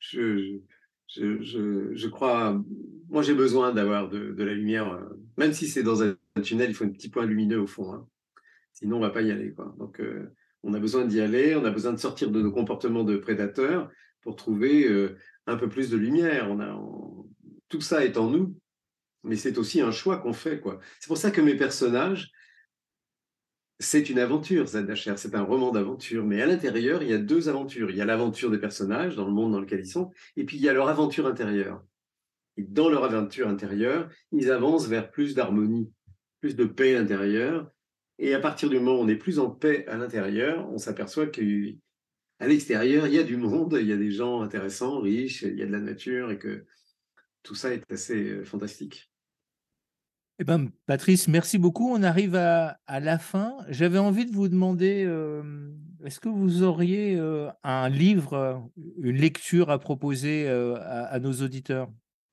je, 0.00 0.58
je, 1.06 2.08
crois, 2.08 2.60
moi 3.08 3.22
j'ai 3.22 3.34
besoin 3.34 3.72
d'avoir 3.72 4.08
de, 4.08 4.34
la 4.36 4.54
lumière, 4.54 4.92
euh, 4.94 5.04
même 5.36 5.52
si 5.52 5.68
c'est 5.68 5.84
dans 5.84 6.02
un 6.02 6.16
tunnel, 6.42 6.70
il 6.70 6.74
faut 6.74 6.86
un 6.86 6.90
petit 6.90 7.08
point 7.08 7.24
lumineux 7.24 7.60
au 7.60 7.68
fond. 7.68 7.92
Hein. 7.92 8.08
Sinon, 8.78 8.98
on 8.98 9.00
va 9.00 9.10
pas 9.10 9.22
y 9.22 9.32
aller. 9.32 9.52
Quoi. 9.52 9.74
Donc, 9.78 10.00
euh, 10.00 10.32
on 10.62 10.72
a 10.72 10.78
besoin 10.78 11.04
d'y 11.04 11.20
aller, 11.20 11.56
on 11.56 11.64
a 11.64 11.70
besoin 11.70 11.92
de 11.92 11.98
sortir 11.98 12.30
de 12.30 12.40
nos 12.40 12.52
comportements 12.52 13.02
de 13.02 13.16
prédateurs 13.16 13.90
pour 14.20 14.36
trouver 14.36 14.86
euh, 14.86 15.16
un 15.46 15.56
peu 15.56 15.68
plus 15.68 15.90
de 15.90 15.96
lumière. 15.96 16.48
On 16.48 16.60
a, 16.60 16.80
Tout 17.68 17.80
ça 17.80 18.04
est 18.04 18.16
en 18.16 18.30
nous, 18.30 18.56
mais 19.24 19.34
c'est 19.34 19.58
aussi 19.58 19.80
un 19.80 19.90
choix 19.90 20.18
qu'on 20.18 20.32
fait. 20.32 20.62
C'est 21.00 21.08
pour 21.08 21.18
ça 21.18 21.32
que 21.32 21.40
mes 21.40 21.56
personnages, 21.56 22.30
c'est 23.80 24.10
une 24.10 24.20
aventure, 24.20 24.66
ZHR, 24.66 25.18
c'est 25.18 25.34
un 25.34 25.42
roman 25.42 25.72
d'aventure, 25.72 26.24
mais 26.24 26.40
à 26.40 26.46
l'intérieur, 26.46 27.02
il 27.02 27.10
y 27.10 27.14
a 27.14 27.18
deux 27.18 27.48
aventures. 27.48 27.90
Il 27.90 27.96
y 27.96 28.00
a 28.00 28.04
l'aventure 28.04 28.50
des 28.50 28.58
personnages 28.58 29.16
dans 29.16 29.26
le 29.26 29.32
monde 29.32 29.52
dans 29.52 29.60
lequel 29.60 29.80
ils 29.80 29.90
sont, 29.90 30.12
et 30.36 30.44
puis 30.44 30.56
il 30.56 30.62
y 30.62 30.68
a 30.68 30.72
leur 30.72 30.88
aventure 30.88 31.26
intérieure. 31.26 31.84
Et 32.56 32.62
dans 32.62 32.88
leur 32.88 33.04
aventure 33.04 33.48
intérieure, 33.48 34.08
ils 34.32 34.50
avancent 34.50 34.86
vers 34.86 35.10
plus 35.10 35.34
d'harmonie, 35.34 35.92
plus 36.40 36.56
de 36.56 36.64
paix 36.64 36.96
intérieure. 36.96 37.70
Et 38.18 38.34
à 38.34 38.40
partir 38.40 38.68
du 38.68 38.78
moment 38.78 38.98
où 38.98 39.04
on 39.04 39.08
est 39.08 39.16
plus 39.16 39.38
en 39.38 39.50
paix 39.50 39.86
à 39.86 39.96
l'intérieur, 39.96 40.68
on 40.70 40.78
s'aperçoit 40.78 41.26
qu'à 41.26 41.42
l'extérieur, 42.40 43.06
il 43.06 43.14
y 43.14 43.18
a 43.18 43.22
du 43.22 43.36
monde, 43.36 43.76
il 43.80 43.86
y 43.86 43.92
a 43.92 43.96
des 43.96 44.10
gens 44.10 44.42
intéressants, 44.42 45.00
riches, 45.00 45.42
il 45.42 45.56
y 45.56 45.62
a 45.62 45.66
de 45.66 45.72
la 45.72 45.80
nature, 45.80 46.30
et 46.30 46.38
que 46.38 46.64
tout 47.42 47.54
ça 47.54 47.72
est 47.72 47.90
assez 47.92 48.30
euh, 48.30 48.44
fantastique. 48.44 49.10
Eh 50.40 50.44
ben, 50.44 50.68
Patrice, 50.86 51.26
merci 51.26 51.58
beaucoup. 51.58 51.92
On 51.92 52.04
arrive 52.04 52.36
à, 52.36 52.78
la 52.88 53.18
fin. 53.18 53.56
J'avais 53.68 53.98
envie 53.98 54.24
de 54.24 54.32
vous 54.32 54.48
demander, 54.48 55.04
euh, 55.04 55.42
est-ce 56.04 56.20
que 56.20 56.28
vous 56.28 56.62
auriez 56.62 57.16
euh, 57.16 57.48
un 57.64 57.88
livre, 57.88 58.70
une 59.02 59.16
lecture 59.16 59.68
à 59.70 59.80
proposer 59.80 60.48
euh, 60.48 60.76
à, 60.80 61.18
nos 61.18 61.32
auditeurs? 61.32 61.88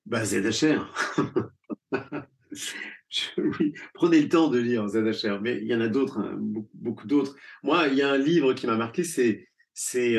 Bah, 0.05 0.23
ZHR. 0.23 0.85
oui, 3.37 3.73
prenez 3.93 4.21
le 4.21 4.29
temps 4.29 4.49
de 4.49 4.59
lire 4.59 4.87
ZHR, 4.87 5.41
mais 5.41 5.59
il 5.61 5.67
y 5.67 5.75
en 5.75 5.81
a 5.81 5.87
d'autres, 5.87 6.19
hein, 6.19 6.37
beaucoup, 6.73 7.07
d'autres. 7.07 7.35
Moi, 7.63 7.87
il 7.87 7.95
y 7.95 8.01
a 8.01 8.11
un 8.11 8.17
livre 8.17 8.53
qui 8.53 8.67
m'a 8.67 8.75
marqué, 8.75 9.03
c'est 9.03 9.47
c'est 9.73 10.17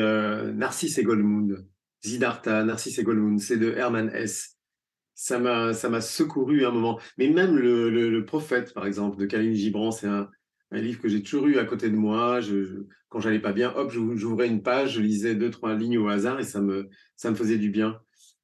Narcisse 0.53 0.99
et 0.99 1.03
Goldmund, 1.03 1.65
Narcisse 2.45 2.99
et 2.99 3.03
Goldmund, 3.03 3.39
c'est 3.39 3.57
de 3.57 3.71
Hermann 3.71 4.11
Hesse 4.13 4.57
ça 5.17 5.39
m'a 5.39 6.01
secouru 6.01 6.65
un 6.65 6.71
moment. 6.71 6.99
Mais 7.17 7.27
même 7.27 7.57
le, 7.57 8.23
prophète, 8.23 8.73
par 8.73 8.85
exemple, 8.85 9.17
de 9.17 9.25
Khalil 9.25 9.55
Gibran, 9.55 9.91
c'est 9.91 10.07
un, 10.07 10.29
livre 10.71 11.01
que 11.01 11.09
j'ai 11.09 11.23
toujours 11.23 11.47
eu 11.47 11.57
à 11.57 11.65
côté 11.65 11.89
de 11.89 11.95
moi. 11.95 12.39
Quand 13.09 13.19
j'allais 13.19 13.39
pas 13.39 13.53
bien, 13.53 13.73
hop, 13.75 13.91
j'ouvrais 13.91 14.47
une 14.47 14.61
page, 14.61 14.93
je 14.93 15.01
lisais 15.01 15.33
deux 15.33 15.49
trois 15.49 15.73
lignes 15.73 15.97
au 15.97 16.07
hasard 16.07 16.39
et 16.39 16.43
ça 16.43 16.61
me 16.61 16.89
ça 17.15 17.31
me 17.31 17.35
faisait 17.35 17.57
du 17.57 17.69
bien. 17.69 17.99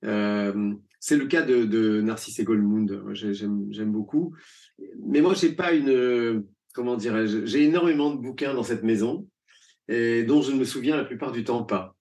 Euh, 0.05 0.73
c'est 1.05 1.17
le 1.17 1.25
cas 1.25 1.41
de, 1.41 1.99
Narcisse 1.99 2.39
et 2.39 2.45
Goldmund. 2.45 3.03
J'aime 3.11 3.91
beaucoup. 3.91 4.33
Mais 5.05 5.19
moi, 5.19 5.33
j'ai 5.33 5.51
pas 5.51 5.73
une 5.73 6.45
comment 6.73 6.95
dirais-je 6.95 7.45
J'ai 7.45 7.63
énormément 7.63 8.15
de 8.15 8.21
bouquins 8.21 8.53
dans 8.53 8.63
cette 8.63 8.83
maison 8.83 9.27
et 9.89 10.23
dont 10.23 10.41
je 10.41 10.53
ne 10.53 10.59
me 10.59 10.63
souviens 10.63 10.95
la 10.95 11.03
plupart 11.03 11.33
du 11.33 11.43
temps 11.43 11.65
pas. 11.65 11.97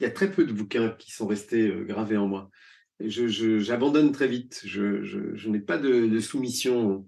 Il 0.00 0.04
y 0.04 0.06
a 0.06 0.10
très 0.10 0.30
peu 0.30 0.46
de 0.46 0.54
bouquins 0.54 0.96
qui 0.98 1.12
sont 1.12 1.26
restés 1.26 1.68
euh, 1.68 1.84
gravés 1.84 2.16
en 2.16 2.26
moi 2.26 2.50
j'abandonne 3.00 4.10
très 4.10 4.26
vite. 4.26 4.62
Je, 4.64 5.46
n'ai 5.46 5.60
pas 5.60 5.76
de, 5.76 6.18
soumission 6.18 7.06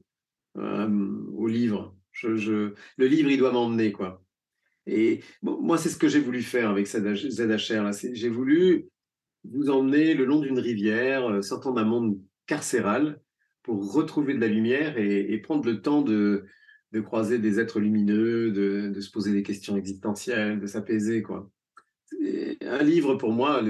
euh, 0.58 0.88
au 1.34 1.46
livre. 1.46 1.96
le 2.22 2.74
livre, 2.98 3.30
il 3.30 3.38
doit 3.38 3.52
m'emmener, 3.52 3.90
quoi. 3.90 4.22
Et 4.86 5.20
moi, 5.42 5.78
c'est 5.78 5.88
ce 5.88 5.96
que 5.96 6.08
j'ai 6.08 6.20
voulu 6.20 6.42
faire 6.42 6.68
avec 6.68 6.86
ZHR. 6.86 7.90
J'ai 8.12 8.28
voulu 8.28 8.90
vous 9.44 9.70
emmener 9.70 10.14
le 10.14 10.24
long 10.24 10.40
d'une 10.40 10.58
rivière, 10.58 11.30
euh, 11.30 11.42
sortant 11.42 11.72
d'un 11.72 11.84
monde 11.84 12.18
carcéral, 12.46 13.20
pour 13.62 13.92
retrouver 13.92 14.34
de 14.34 14.40
la 14.40 14.48
lumière 14.48 14.98
et, 14.98 15.38
prendre 15.38 15.64
le 15.64 15.82
temps 15.82 16.02
de, 16.02 16.46
croiser 17.04 17.38
des 17.38 17.60
êtres 17.60 17.78
lumineux, 17.78 18.50
de, 18.50 18.90
de, 18.92 19.00
se 19.00 19.10
poser 19.10 19.32
des 19.32 19.42
questions 19.42 19.76
existentielles, 19.76 20.58
de 20.58 20.66
s'apaiser, 20.66 21.22
quoi 21.22 21.50
un 22.62 22.82
livre, 22.82 23.14
pour 23.14 23.32
moi, 23.32 23.62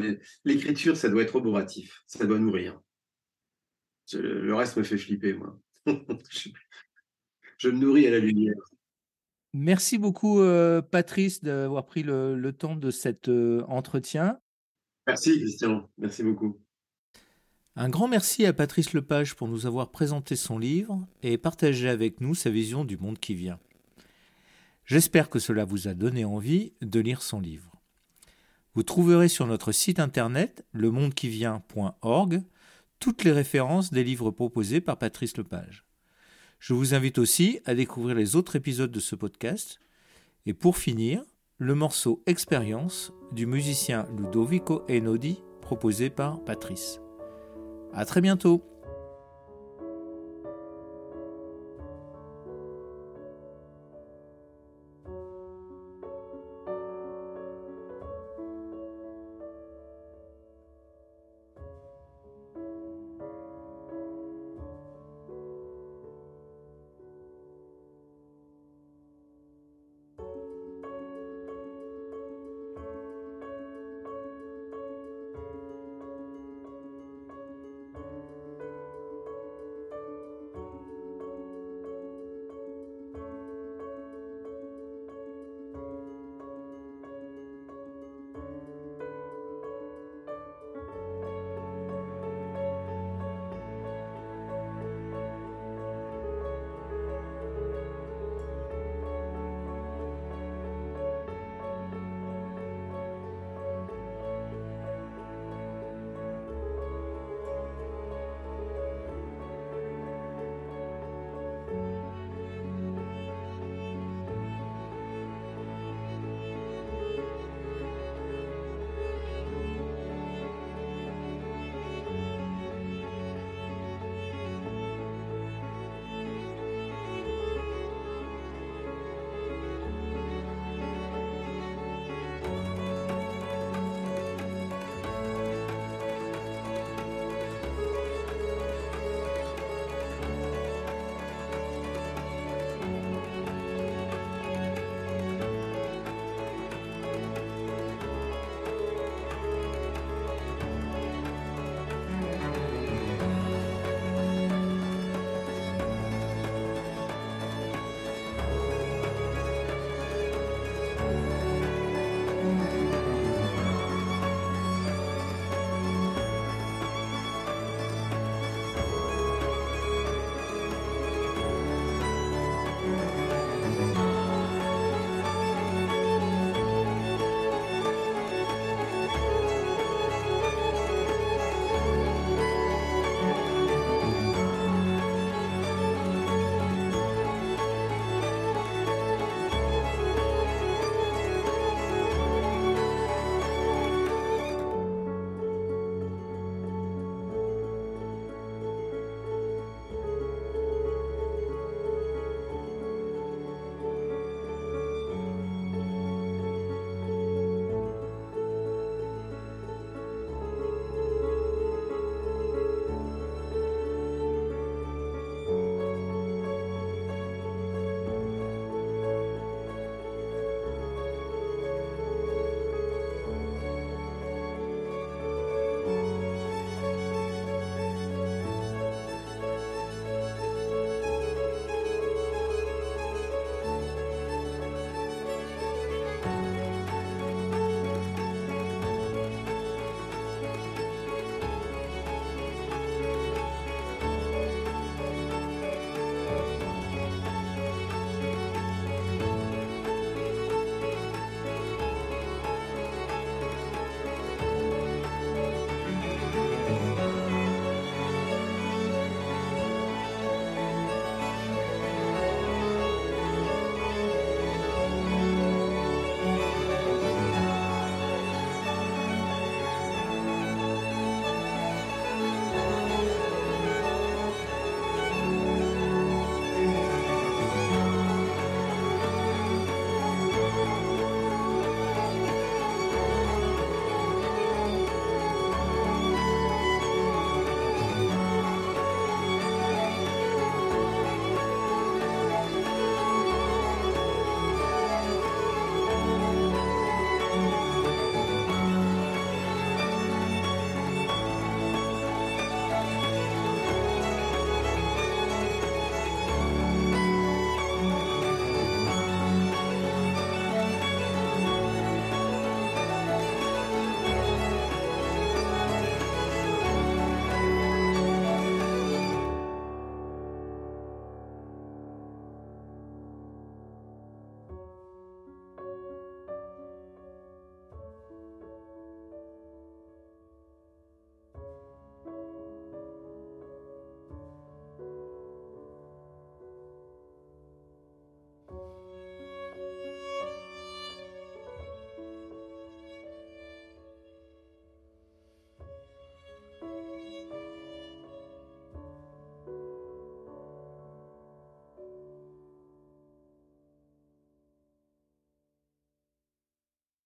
l'écriture, 0.44 0.96
ça 0.96 1.08
doit 1.08 1.22
être 1.22 1.36
oboratif, 1.36 2.02
ça 2.06 2.26
doit 2.26 2.38
nourrir. 2.38 2.80
Le 4.12 4.52
reste 4.54 4.76
me 4.76 4.82
fait 4.82 4.98
flipper, 4.98 5.34
moi. 5.34 5.58
Je 7.58 7.68
me 7.68 7.78
nourris 7.78 8.06
à 8.06 8.10
la 8.10 8.18
lumière. 8.18 8.54
Merci 9.52 9.98
beaucoup, 9.98 10.40
euh, 10.40 10.80
Patrice, 10.80 11.42
d'avoir 11.42 11.86
pris 11.86 12.02
le, 12.02 12.50
temps 12.52 12.76
de 12.76 12.90
cet 12.90 13.28
euh, 13.28 13.62
entretien. 13.68 14.38
Merci, 15.10 15.40
Christian. 15.40 15.90
Merci 15.98 16.22
beaucoup. 16.22 16.56
Un 17.74 17.88
grand 17.88 18.06
merci 18.06 18.46
à 18.46 18.52
Patrice 18.52 18.92
Lepage 18.92 19.34
pour 19.34 19.48
nous 19.48 19.66
avoir 19.66 19.90
présenté 19.90 20.36
son 20.36 20.56
livre 20.56 21.04
et 21.24 21.36
partagé 21.36 21.88
avec 21.88 22.20
nous 22.20 22.36
sa 22.36 22.48
vision 22.48 22.84
du 22.84 22.96
monde 22.96 23.18
qui 23.18 23.34
vient. 23.34 23.58
J'espère 24.84 25.28
que 25.28 25.40
cela 25.40 25.64
vous 25.64 25.88
a 25.88 25.94
donné 25.94 26.24
envie 26.24 26.74
de 26.80 27.00
lire 27.00 27.22
son 27.22 27.40
livre. 27.40 27.72
Vous 28.74 28.84
trouverez 28.84 29.26
sur 29.26 29.48
notre 29.48 29.72
site 29.72 29.98
internet 29.98 30.64
lemondekivient.org 30.74 32.44
toutes 33.00 33.24
les 33.24 33.32
références 33.32 33.90
des 33.90 34.04
livres 34.04 34.30
proposés 34.30 34.80
par 34.80 34.96
Patrice 34.96 35.36
Lepage. 35.36 35.84
Je 36.60 36.72
vous 36.72 36.94
invite 36.94 37.18
aussi 37.18 37.58
à 37.64 37.74
découvrir 37.74 38.14
les 38.14 38.36
autres 38.36 38.54
épisodes 38.54 38.92
de 38.92 39.00
ce 39.00 39.16
podcast. 39.16 39.80
Et 40.46 40.54
pour 40.54 40.78
finir, 40.78 41.24
le 41.60 41.74
morceau 41.74 42.22
Expérience 42.26 43.12
du 43.32 43.44
musicien 43.44 44.06
Ludovico 44.16 44.82
Enodi 44.90 45.42
proposé 45.60 46.08
par 46.08 46.42
Patrice. 46.42 47.02
À 47.92 48.06
très 48.06 48.22
bientôt! 48.22 48.69